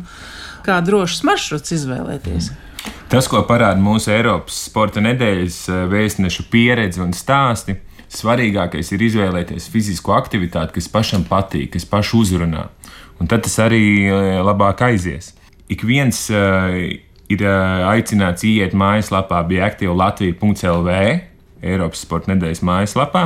kā 0.67 0.79
drošs 0.85 1.25
maršruts 1.27 1.75
izvēlēties. 1.81 2.53
Mm. 2.53 2.72
Tas, 3.13 3.29
ko 3.29 3.43
parāda 3.45 3.81
mūsu 3.83 4.11
Eiropas 4.15 4.57
sporta 4.71 5.03
nedēļas 5.05 5.59
eh, 5.69 5.83
vēstnešu 5.93 6.47
pieredze 6.53 7.03
un 7.05 7.13
stāsti, 7.17 7.77
svarīgākais 8.13 8.93
ir 8.95 9.05
izvēlēties 9.09 9.69
fizisko 9.73 10.15
aktivitāti, 10.17 10.79
kas 10.79 10.89
pašam 10.93 11.27
patīk, 11.29 11.75
kas 11.75 11.89
pašu 11.89 12.23
uzrunā. 12.25 12.67
Un 13.21 13.29
tad 13.31 13.45
tas 13.47 13.59
arī 13.63 13.85
eh, 14.09 14.41
labāk 14.41 14.85
aizies. 14.89 15.35
Ik 15.73 15.85
viens 15.89 16.27
uh, 16.35 16.75
ir 17.33 17.45
uh, 17.47 17.87
aicināts 17.93 18.45
iet 18.45 18.75
mājaslapā, 18.77 19.39
bija 19.49 19.71
aktīva 19.71 19.95
Latvija.CLV, 19.97 20.97
Eiropas 21.63 22.03
sporta 22.05 22.33
nedēļas 22.33 22.61
mājaslapā. 22.67 23.23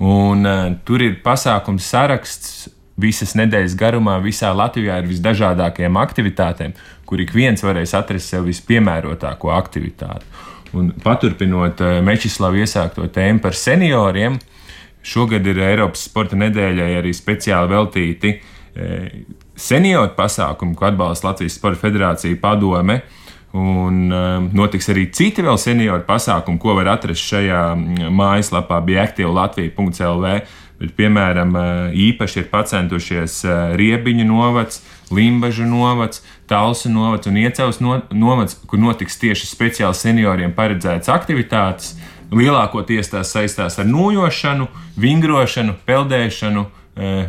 Un, 0.00 0.46
uh, 0.46 0.70
tur 0.88 1.04
ir 1.04 1.18
pasākums 1.24 1.84
saraksts 1.90 2.70
visas 3.00 3.34
nedēļas 3.36 3.76
garumā 3.76 4.16
visā 4.24 4.52
Latvijā 4.56 5.00
ar 5.02 5.08
visdažādākajām 5.08 5.98
aktivitātēm, 6.00 6.72
kur 7.06 7.22
ik 7.22 7.32
viens 7.34 7.62
varēs 7.64 7.94
atrast 7.96 8.32
sev 8.32 8.46
vispiemērotāko 8.50 9.52
aktivitāti. 9.54 10.26
Un 10.76 10.90
paturpinot 11.02 11.80
eh, 11.80 12.00
Mečislavu 12.04 12.60
iesākto 12.62 13.06
tēmu 13.12 13.42
par 13.44 13.56
senioriem, 13.56 14.38
šogad 15.06 15.46
ir 15.46 15.62
Eiropas 15.70 16.08
sporta 16.08 16.38
nedēļai 16.38 16.96
arī 16.98 17.14
speciāli 17.16 17.72
veltīti 17.72 18.34
eh, 18.34 19.20
senioru 19.56 20.12
pasākumu, 20.18 20.76
ko 20.76 20.90
atbalsta 20.90 21.30
Latvijas 21.30 21.56
Sporta 21.56 21.86
Federācija 21.86 22.36
padome. 22.42 23.00
Un 23.56 24.10
um, 24.12 24.48
notiks 24.52 24.90
arī 24.92 25.06
citi 25.16 25.40
vēl 25.40 25.56
senioru 25.56 26.02
pasākumi, 26.04 26.58
ko 26.60 26.74
var 26.76 26.90
atrast 26.92 27.24
šajā 27.30 27.60
mm, 27.72 28.10
mājaslapā, 28.12 28.82
bija 28.84 29.06
aktīva 29.06 29.30
Latvija.CLV 29.32 30.32
bet, 30.80 30.92
piemēram, 30.98 31.54
īpaši 31.96 32.42
ir 32.42 32.50
pacentušies 32.52 33.40
Riebiņu 33.80 34.26
novads, 34.28 34.82
Limbaģa 35.14 35.68
novads, 35.70 36.22
Talsa 36.46 36.90
novads 36.92 37.26
un 37.26 37.38
Iecavas 37.40 37.80
novads, 37.82 38.58
kur 38.70 38.78
notiks 38.78 39.18
tieši 39.18 39.48
speciāli 39.50 39.98
senioriem 39.98 40.54
paredzētas 40.54 41.10
aktivitātes. 41.12 41.96
Lielākoties 42.30 43.10
tās 43.12 43.30
saistās 43.34 43.78
ar 43.78 43.86
nojošanu, 43.86 44.66
vingrošanu, 44.98 45.76
peldēšanu, 45.86 46.64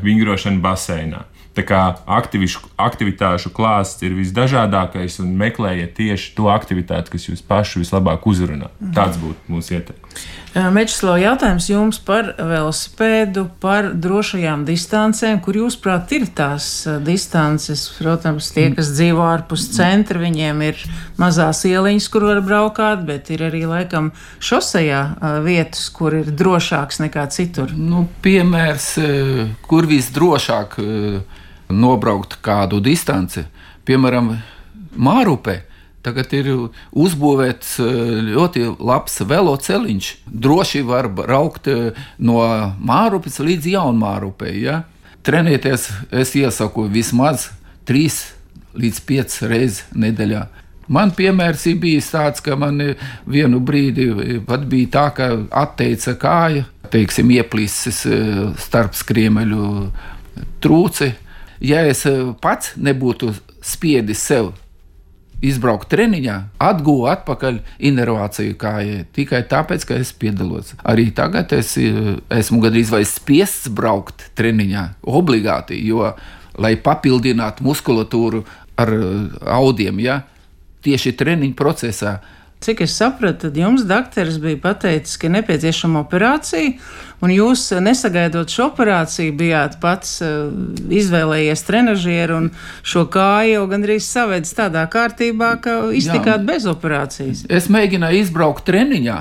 vingrošanu 0.02 0.62
baseinā. 0.64 1.26
Tā 1.58 1.64
kā 1.66 1.82
aktivitāšu 2.06 3.50
klāsts 3.50 4.04
ir 4.06 4.14
visdažādākais 4.14 5.16
un 5.24 5.32
meklējiet 5.40 5.96
tieši 5.98 6.36
to 6.38 6.52
aktivitāti, 6.54 7.16
kas 7.16 7.26
jūs 7.30 7.42
pašu 7.42 7.82
vislabāk 7.82 8.28
uzrunā. 8.30 8.70
Tāds 8.94 9.18
būtu 9.18 9.50
mūsu 9.50 9.80
ieteikums. 9.80 10.28
Mečislau, 10.58 11.20
jautājums 11.22 11.68
jums 11.70 12.00
par 12.02 12.32
velosipēdu, 12.40 13.44
par 13.62 13.92
drošajām 13.94 14.64
distancēm, 14.66 15.38
kur 15.46 15.60
jūs 15.60 15.76
prāt 15.78 16.10
ir 16.18 16.26
tās 16.34 16.88
distances. 17.06 17.84
Protams, 18.00 18.50
tie, 18.56 18.72
kas 18.74 18.90
dzīvo 18.96 19.22
ārpus 19.28 19.68
centra, 19.76 20.18
viņiem 20.24 20.64
ir 20.66 20.82
mazās 21.22 21.62
ieliņas, 21.70 22.10
kur 22.10 22.26
var 22.32 22.42
braukāt, 22.46 23.06
bet 23.06 23.30
ir 23.36 23.46
arī 23.52 23.68
laikam 23.70 24.10
šosejā 24.42 25.04
vietas, 25.46 25.86
kur 25.94 26.18
ir 26.24 26.34
drošāks 26.34 27.04
nekā 27.06 27.28
citur. 27.36 27.76
Nu, 27.78 28.08
piemērs, 28.26 28.90
kur 29.70 29.86
visdrošāk 29.90 30.80
nobraukt 31.70 32.40
kādu 32.42 32.82
distanci, 32.82 33.46
piemēram, 33.86 34.34
Mārupē. 34.98 35.67
Tagad 36.08 36.32
ir 36.38 36.48
uzbūvēts 36.96 37.74
ļoti 38.32 38.62
labs 38.80 39.20
veloceliņš. 39.28 40.12
Droši 40.32 40.86
var 40.88 41.10
braukt 41.12 41.68
no 42.24 42.38
Mārupes 42.80 43.42
līdz 43.44 43.68
Jaunmārupē. 43.74 44.54
Ja? 44.56 44.78
Trenēties 45.28 45.90
es 46.16 46.32
iesaku 46.40 46.86
vismaz 46.94 47.50
3 47.90 48.22
līdz 48.80 49.02
5 49.10 49.36
reizes 49.52 49.82
nedēļā. 49.92 50.46
Man 50.88 51.12
piemērs 51.12 51.66
ir 51.68 51.82
bijis 51.84 52.08
tāds, 52.14 52.40
ka 52.40 52.56
man 52.56 52.80
vienu 53.28 53.60
brīdi 53.60 54.38
pat 54.48 54.64
bija 54.72 54.92
tā, 54.94 55.04
ka 55.18 55.28
atteica 55.66 56.14
kāja, 56.22 56.64
teiksim, 56.94 57.34
ieplīsis 57.36 58.06
starp 58.64 58.96
skriemeļu 58.96 59.66
trūci. 60.64 61.10
Ja 61.60 61.84
es 61.90 62.06
pats 62.40 62.78
nebūtu 62.80 63.34
spiedis 63.60 64.24
sev 64.24 64.54
izbraukt 65.44 65.90
treniņā, 65.92 66.36
atguvu 66.64 67.06
atpakaļ 67.12 67.60
inervāciju 67.90 68.56
kājai 68.58 69.04
tikai 69.14 69.44
tāpēc, 69.50 69.86
ka 69.86 70.00
es 70.02 70.14
piedalos. 70.18 70.74
Arī 70.82 71.10
tagad 71.16 71.54
es 71.58 71.76
esmu 71.78 72.62
gandrīz 72.64 72.92
vai 72.94 73.04
spiests 73.06 73.70
braukt 73.74 74.30
treniņā 74.40 74.88
obligāti, 75.06 75.78
jo, 75.86 76.10
lai 76.58 76.74
papildinātu 76.82 77.66
muskulatūru 77.68 78.42
ar 78.82 78.94
audiem, 79.60 80.02
ja, 80.02 80.22
tieši 80.86 81.14
treniņu 81.18 81.58
procesā. 81.58 82.18
Cik 82.60 82.82
es 82.82 82.96
sapratu, 82.98 83.48
tad 83.48 83.58
jums 83.58 83.84
doktoris 83.86 84.40
bija 84.42 84.58
pateicis, 84.62 85.18
ka 85.22 85.30
nepieciešama 85.30 86.02
operācija, 86.02 86.72
un 87.22 87.34
jūs, 87.34 87.68
nesagaidot 87.86 88.50
šo 88.50 88.72
operāciju, 88.72 89.36
bijāt 89.38 89.76
pats 89.82 90.16
uh, 90.26 90.50
izvēlējies 90.90 91.64
trenižieru 91.68 92.40
un 92.42 92.48
šo 92.82 93.06
kāju 93.14 93.54
jau 93.54 93.68
gandrīz 93.70 94.08
savedis 94.10 94.56
tādā 94.58 94.88
kārtībā, 94.90 95.52
ka 95.62 95.76
iztikāt 95.94 96.42
Jā. 96.42 96.46
bez 96.50 96.66
operācijas. 96.70 97.44
Es 97.46 97.70
mēģināju 97.74 98.24
izbraukt 98.24 98.66
treniņā, 98.70 99.20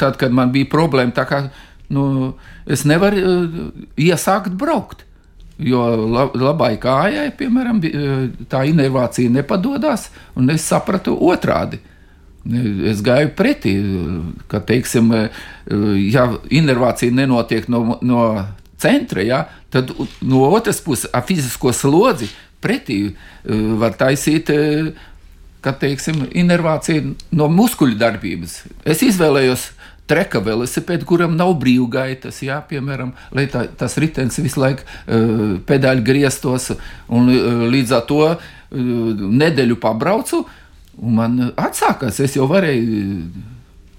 tad, 0.00 0.16
kad 0.20 0.32
man 0.32 0.54
bija 0.54 0.70
problēma, 0.72 1.12
tā 1.16 1.26
kā 1.28 1.42
nu, 1.92 2.32
es 2.64 2.86
nevaru 2.88 3.20
uh, 3.20 3.60
iesākt 4.00 4.56
braukt. 4.56 5.04
Jo 5.58 5.82
labai 6.38 6.76
kājai, 6.78 7.32
piemēram, 7.34 7.80
tā 8.46 8.60
inervācija 8.70 9.32
nepadodas, 9.34 10.04
un 10.38 10.52
es 10.54 10.62
sapratu 10.70 11.16
otrādi. 11.28 11.80
Es 12.88 13.02
gāju 13.04 13.34
pretī, 13.36 13.74
ka, 14.48 14.62
teiksim, 14.64 15.10
ja 16.08 16.24
inervācija 16.48 17.12
nenotiek 17.12 17.68
no, 17.68 17.98
no 18.00 18.22
centra, 18.80 19.24
ja, 19.26 19.42
tad 19.74 19.92
no 20.24 20.46
otras 20.48 20.80
puses 20.80 21.10
ar 21.12 21.26
fizisko 21.28 21.74
slodzi 21.76 22.30
pretī 22.64 23.02
var 23.44 23.92
taisīt 24.00 24.48
ka, 25.60 25.74
teiksim, 25.76 26.24
inervācija 26.38 27.04
no 27.36 27.48
muskuļu 27.52 27.98
darbības. 28.00 28.62
Es 28.88 29.02
izvēlējos 29.04 29.68
treka 30.08 30.40
velosipēdu, 30.44 31.04
kuram 31.08 31.34
nav 31.36 31.52
brīvgaitas, 31.60 32.40
jā, 32.46 32.58
piemēram, 32.70 33.12
lai 33.36 33.44
tā, 33.52 33.66
tas 33.78 33.98
ritenis 34.00 34.40
visu 34.40 34.62
laiku 34.62 34.84
uh, 34.84 35.58
pedāļi 35.68 36.06
grieztos, 36.06 36.70
un 37.12 37.28
uh, 37.32 37.66
līdz 37.68 37.92
ar 37.98 38.06
to 38.08 38.22
uh, 38.32 38.38
nedēļu 39.42 39.76
pabraucu, 39.82 40.46
un 41.02 41.14
man 41.18 41.38
atsākās, 41.56 42.20
es 42.24 42.36
jau 42.36 42.48
varēju 42.50 43.28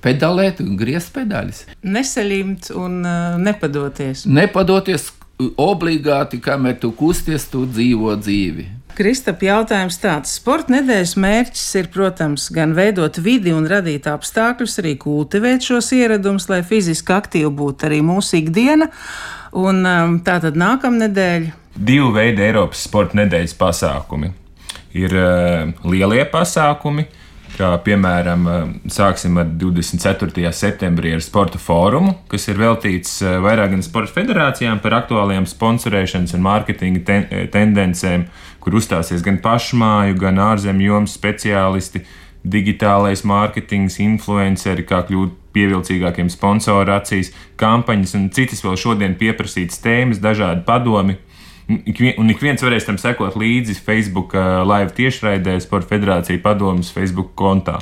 pedalēt 0.04 0.62
un 0.64 0.76
griezt 0.80 1.14
pedāļus. 1.16 1.66
Nesaļimt 1.84 2.72
un 2.78 3.00
uh, 3.04 3.40
nepadoties. 3.42 4.26
Nepadoties 4.30 5.10
obligāti, 5.60 6.40
kamēr 6.44 6.80
tu 6.82 6.92
kusties, 6.96 7.48
tu 7.52 7.64
dzīvo 7.68 8.16
dzīvi. 8.20 8.68
Kristap, 9.00 9.40
jautājums 9.46 9.96
tāds. 10.02 10.34
Sporta 10.36 10.74
nedēļas 10.74 11.14
mērķis 11.24 11.68
ir, 11.80 11.88
protams, 11.94 12.50
gan 12.52 12.74
veidot 12.76 13.16
vidi 13.24 13.54
un 13.56 13.70
radīt 13.70 14.10
apstākļus, 14.12 14.76
arī 14.82 14.98
kultivēt 15.00 15.64
šos 15.70 15.94
ieradumus, 15.96 16.50
lai 16.52 16.60
fiziski 16.68 17.16
aktīvi 17.16 17.52
būtu 17.62 17.88
arī 17.88 18.02
mūsu 18.04 18.42
ikdiena. 18.42 18.90
Un 19.56 19.86
um, 19.88 20.20
tā 20.26 20.42
tad 20.44 20.60
nākamnedēļ. 20.60 21.48
Divu 21.80 22.12
veidu 22.18 22.44
Eiropas 22.44 22.84
sporta 22.90 23.22
nedēļas 23.22 23.56
pasākumi. 23.62 24.34
Ir 24.98 25.14
uh, 25.14 25.70
lielie 25.86 26.24
pasākumi, 26.32 27.06
kā 27.60 27.74
piemēram 27.84 28.46
sāksim 28.90 29.38
ar 29.42 29.50
24. 29.60 30.52
septembrī 30.56 31.12
ar 31.18 31.24
sporta 31.24 31.60
fórumu, 31.60 32.14
kas 32.32 32.48
ir 32.48 32.60
veltīts 32.62 33.18
vairāk 33.44 33.74
gan 33.74 33.84
sporta 33.84 34.16
federācijām 34.16 34.80
par 34.84 34.96
aktuālajām 35.02 35.48
sponsorēšanas 35.50 36.38
un 36.38 36.46
mārketinga 36.46 37.04
ten 37.08 37.28
tendencēm, 37.52 38.30
kur 38.64 38.80
uzstāsies 38.80 39.26
gan 39.26 39.42
pašmāju, 39.44 40.18
gan 40.22 40.40
ārzemju 40.46 40.94
jomas 40.94 41.18
speciālisti, 41.20 42.06
digitālais 42.48 43.26
mārketings, 43.28 44.00
influenceri, 44.04 44.86
kā 44.88 45.04
kļūt 45.08 45.36
pievilcīgākiem 45.56 46.30
sponsoru 46.32 46.94
acīs, 46.96 47.34
kampaņas 47.60 48.16
un 48.20 48.30
citas 48.36 48.64
vēl 48.64 48.78
šodien 48.80 49.18
pieprasītas 49.20 49.82
tēmas, 49.84 50.22
dažādi 50.24 50.64
padomi 50.68 51.18
Un 51.70 52.32
ik 52.34 52.42
viens 52.42 52.64
varēs 52.66 52.88
tam 52.88 52.98
sekot 52.98 53.38
līdzi 53.38 53.78
Facebook 53.86 54.34
live 54.66 54.90
tiešraidē, 54.98 55.60
Sports 55.62 55.90
Federācija 55.92 56.42
padomus 56.42 56.90
Facebook 56.96 57.36
kontā. 57.38 57.78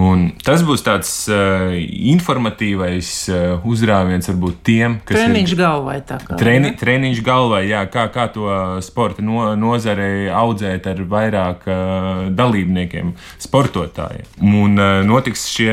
Un 0.00 0.30
tas 0.40 0.62
būs 0.64 0.80
tāds 0.86 1.10
uh, 1.28 1.74
informatīvais 1.76 3.08
uh, 3.28 3.64
uzrāviens 3.68 4.30
varbūt 4.30 4.62
tiem, 4.64 4.94
kas 5.04 5.18
treniņš 5.18 5.52
ir 5.52 5.58
galvā. 5.60 5.96
Kā, 6.08 6.38
treni, 6.40 6.70
ja? 6.70 6.76
Treniņš 6.80 7.20
galvā, 7.26 7.60
jā, 7.68 7.82
kā, 7.92 8.06
kā 8.14 8.24
to 8.32 8.48
sporta 8.84 9.24
no, 9.24 9.50
nozare 9.58 10.30
audzēt 10.32 10.88
ar 10.88 11.04
vairāk 11.12 11.68
uh, 11.68 12.24
dalībniekiem, 12.32 13.12
sportotājiem. 13.44 14.32
Un 14.40 14.80
uh, 14.80 15.02
notiks 15.04 15.44
šie 15.52 15.72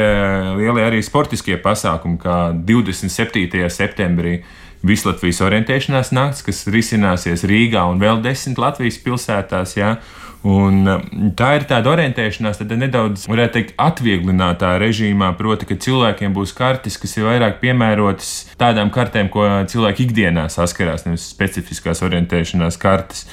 lielie 0.59 0.83
arī 0.83 0.99
sportiskie 1.05 1.55
pasākumi, 1.63 2.19
kā 2.19 2.39
27. 2.51 3.69
septembrī. 3.71 4.41
Vislatvijas 4.85 5.41
orientēšanās 5.43 6.13
nakts, 6.15 6.43
kas 6.45 6.63
risināsies 6.71 7.43
Rīgā 7.47 7.83
un 7.91 7.99
vēl 7.99 8.21
desmit 8.23 8.61
Latvijas 8.61 8.99
pilsētās. 9.03 9.75
Jā. 9.75 9.97
Un 10.47 10.87
tā 11.35 11.49
ir 11.57 11.65
tāda 11.67 11.91
orientēšanās, 11.91 12.61
tad 12.61 12.71
nedaudz, 12.79 13.25
varētu 13.27 13.57
teikt, 13.57 13.73
atvieglinātā 13.75 14.77
režīmā, 14.79 15.33
proti, 15.35 15.67
ka 15.67 15.75
cilvēkiem 15.83 16.31
būs 16.35 16.55
kartes, 16.55 16.95
kas 17.01 17.17
ir 17.17 17.27
vairāk 17.27 17.59
piemērotas 17.59 18.53
tādām 18.61 18.87
kartēm, 18.95 19.27
ko 19.33 19.43
cilvēki 19.67 20.07
ikdienā 20.07 20.47
saskarās, 20.53 21.03
nevis 21.09 21.27
specifiskās 21.33 21.99
orientēšanās 22.07 22.79
kartes. 22.79 23.25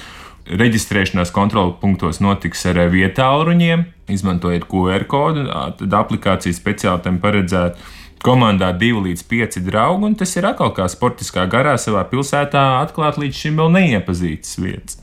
Reģistrēšanās 0.46 1.30
kontrolu 1.34 1.76
punktos 1.78 2.18
notiks 2.22 2.66
ar 2.70 2.82
vietāluņiem, 2.90 3.86
izmantojot 4.10 4.66
QR 4.70 5.06
kodu, 5.10 5.46
tad 5.78 5.94
aplikācija 6.02 6.54
speciāli 6.58 7.06
tam 7.06 7.22
paredzēta 7.22 7.94
Komandā 8.26 8.72
2 8.74 9.04
līdz 9.04 9.22
5 9.30 9.60
draugi, 9.62 10.08
un 10.08 10.16
tas 10.18 10.32
ir 10.34 10.48
atkal 10.48 10.72
kā 10.74 10.88
sportiskā 10.90 11.44
garā 11.50 11.76
savā 11.78 12.02
pilsētā 12.10 12.64
atklāt 12.80 13.20
līdz 13.22 13.38
šim 13.38 13.60
vēl 13.60 13.70
neiepazītas 13.76 14.56
vietas. 14.58 14.98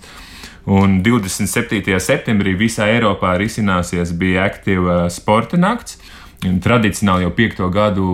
Un 0.68 1.02
27. 1.04 1.96
septembrī 2.04 2.54
visā 2.60 2.90
Eiropā 2.92 3.38
risināsies 3.40 4.12
bija 4.20 4.46
aktīva 4.48 5.06
sporta 5.12 5.60
nakts. 5.60 5.98
Tradicionāli 6.44 7.24
jau 7.24 7.32
piekto 7.36 7.70
gadu 7.72 8.06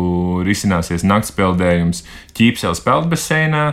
risināsies 0.45 1.01
nakts 1.05 1.33
peldējums 1.33 2.03
Ķīpseles 2.37 2.81
peldbaseinā, 2.85 3.63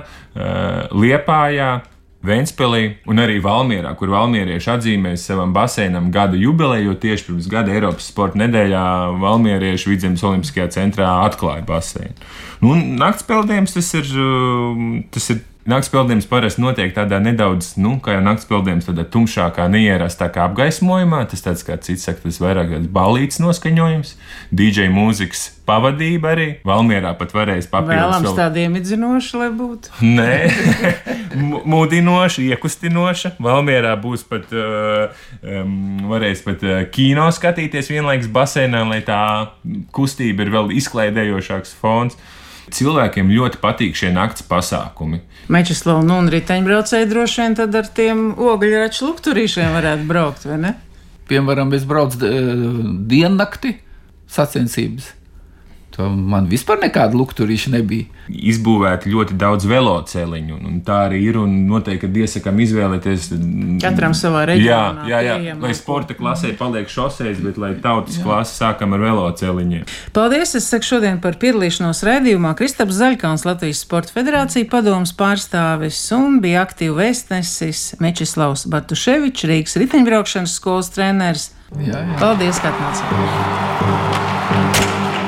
Liepājā, 0.96 1.70
Vēnspēlī 2.26 2.82
un 3.10 3.22
arī 3.22 3.38
Valmjerā, 3.44 3.92
kur 3.98 4.10
valmierieši 4.14 4.70
atzīmēs 4.74 5.26
savam 5.30 5.52
baseinam 5.56 6.10
gada 6.14 6.38
jubileju, 6.38 6.90
jo 6.90 6.96
tieši 7.02 7.28
pirms 7.28 7.50
gada 7.52 7.74
Eiropas 7.74 8.10
sporta 8.10 8.40
nedēļā 8.42 8.84
valmierieši 9.22 9.92
Vidzemes 9.92 10.24
Olimpiskajā 10.26 10.68
centrā 10.74 11.10
atklāja 11.24 11.64
baseinu. 11.68 12.16
Nu, 12.64 12.74
nakts 12.98 13.26
peldējums 13.28 13.76
tas 13.76 13.92
ir, 13.98 14.10
um, 14.18 15.04
tas 15.14 15.30
ir 15.34 15.44
Nakts 15.66 15.90
peldējums 15.90 16.28
parasti 16.30 16.62
notiek 16.62 16.92
tādā 16.94 17.18
nedaudz, 17.18 17.72
nu, 17.82 17.96
kā 18.02 18.14
jau 18.14 18.22
nakts 18.22 18.46
peldējums, 18.46 18.86
tādā 18.86 19.02
tumšākā, 19.10 19.64
neierastākā 19.72 20.44
apgaismojumā. 20.46 21.24
Tas 21.32 21.42
tāds, 21.42 21.64
kā 21.66 21.74
cits 21.82 22.06
saka, 22.06 22.22
tas 22.22 22.38
vairāk 22.38 22.70
tāds 22.70 22.90
balīts 22.94 23.40
noskaņojums, 23.42 24.12
DJ 24.54 24.86
mūzikas 24.94 25.48
pavadība 25.66 26.30
arī. 26.36 26.46
Valmierā 26.66 27.16
pat 27.18 27.34
varēs 27.34 27.66
papildināt. 27.72 27.98
Vēlams 27.98 28.28
vēl... 28.28 28.38
tādiem 28.38 28.78
iedzinoši, 28.78 29.34
lai 29.40 29.50
būtu. 29.58 29.90
Nē, 30.20 30.30
mudinoša, 31.74 32.46
iekustinoša. 32.46 33.34
Valmierā 33.42 33.96
būs 33.98 34.22
pat, 34.30 34.46
uh, 34.54 35.26
um, 35.42 36.06
varēs 36.14 36.46
pat 36.46 36.62
uh, 36.62 36.78
kino 36.94 37.26
skatīties 37.34 37.90
vienlaikus 37.90 38.30
basēnā, 38.30 38.86
lai 38.86 39.02
tā 39.06 39.20
kustība 39.96 40.46
ir 40.46 40.54
vēl 40.54 40.74
izklaidējošāks 40.78 41.74
fons. 41.82 42.14
Cilvēkiem 42.74 43.30
ļoti 43.30 43.60
patīk 43.62 43.94
šie 43.98 44.10
nakts 44.14 44.42
pasākumi. 44.48 45.20
Mečislavs 45.52 46.06
nu, 46.06 46.16
un 46.18 46.30
riteņbraucēji 46.32 47.08
droši 47.10 47.42
vien 47.42 47.54
tad 47.60 47.76
ar 47.78 47.90
tiem 47.94 48.32
ogļraču 48.34 49.06
lukturīšiem 49.06 49.76
varētu 49.76 50.08
braukt, 50.08 50.48
vai 50.50 50.58
ne? 50.64 50.72
Piemēram, 51.30 51.70
es 51.78 51.86
braucu 51.86 52.32
diennakti 53.10 53.76
sacensības. 54.30 55.12
To 55.96 56.10
man 56.12 56.44
vispār 56.50 56.76
nekāda 56.82 57.16
lukturīša 57.16 57.70
nebija. 57.72 58.10
Izbūvēti 58.28 59.08
ļoti 59.14 59.36
daudz 59.40 59.64
velosipēdiņu, 59.70 60.58
un 60.68 60.80
tā 60.84 61.06
arī 61.06 61.22
ir. 61.24 61.38
Noteikti, 61.46 62.02
kad 62.04 62.16
iesakām 62.20 62.58
izvēlēties. 62.64 63.28
Katram 63.82 64.14
savā 64.16 64.44
reģionā. 64.50 65.06
Jā, 65.08 65.20
jā, 65.24 65.36
jā. 65.44 65.54
lai 65.60 65.72
sporta 65.76 66.16
klasē 66.16 66.52
paliek 66.58 66.90
šoseis, 66.90 67.40
bet 67.44 67.60
lai 67.60 67.74
tautas 67.82 68.18
klase 68.22 68.56
sākam 68.56 68.96
ar 68.96 69.04
velosipēdiņiem. 69.06 69.86
Paldies! 70.16 70.54
Es 70.56 70.68
saku 70.72 70.88
šodien 70.88 71.20
par 71.24 71.38
piedalīšanos 71.40 72.02
raidījumā 72.06 72.52
Kristaps 72.58 72.96
Zaļkāns, 73.00 73.46
Latvijas 73.48 73.82
Sporta 73.84 74.14
Federācija 74.16 74.68
padomas 74.72 75.14
pārstāvis 75.16 76.00
un 76.16 76.40
bija 76.44 76.64
aktīvu 76.66 76.98
vēstnesis 77.00 77.98
Mečislavs 78.04 78.66
Bartuševičs, 78.72 79.48
Rīgas 79.48 79.80
riteņbraukšanas 79.84 80.60
skolas 80.60 80.92
treneris. 80.96 81.50
Jā, 81.76 81.98
jā. 82.00 82.20
Paldies, 82.22 82.62
ka 82.62 82.72
atnācāt! 82.72 84.25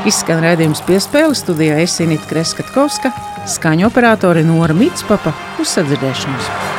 Izskan 0.08 0.38
redzējums 0.40 0.80
piespēle 0.86 1.36
studijā 1.36 1.82
Esinita 1.82 2.30
Kreskatkovska, 2.30 3.10
skaņu 3.58 3.90
operātori 3.90 4.46
Nora 4.46 4.76
Mitspapa 4.78 5.34
uz 5.60 5.76
sadzirdēšanos. 5.76 6.77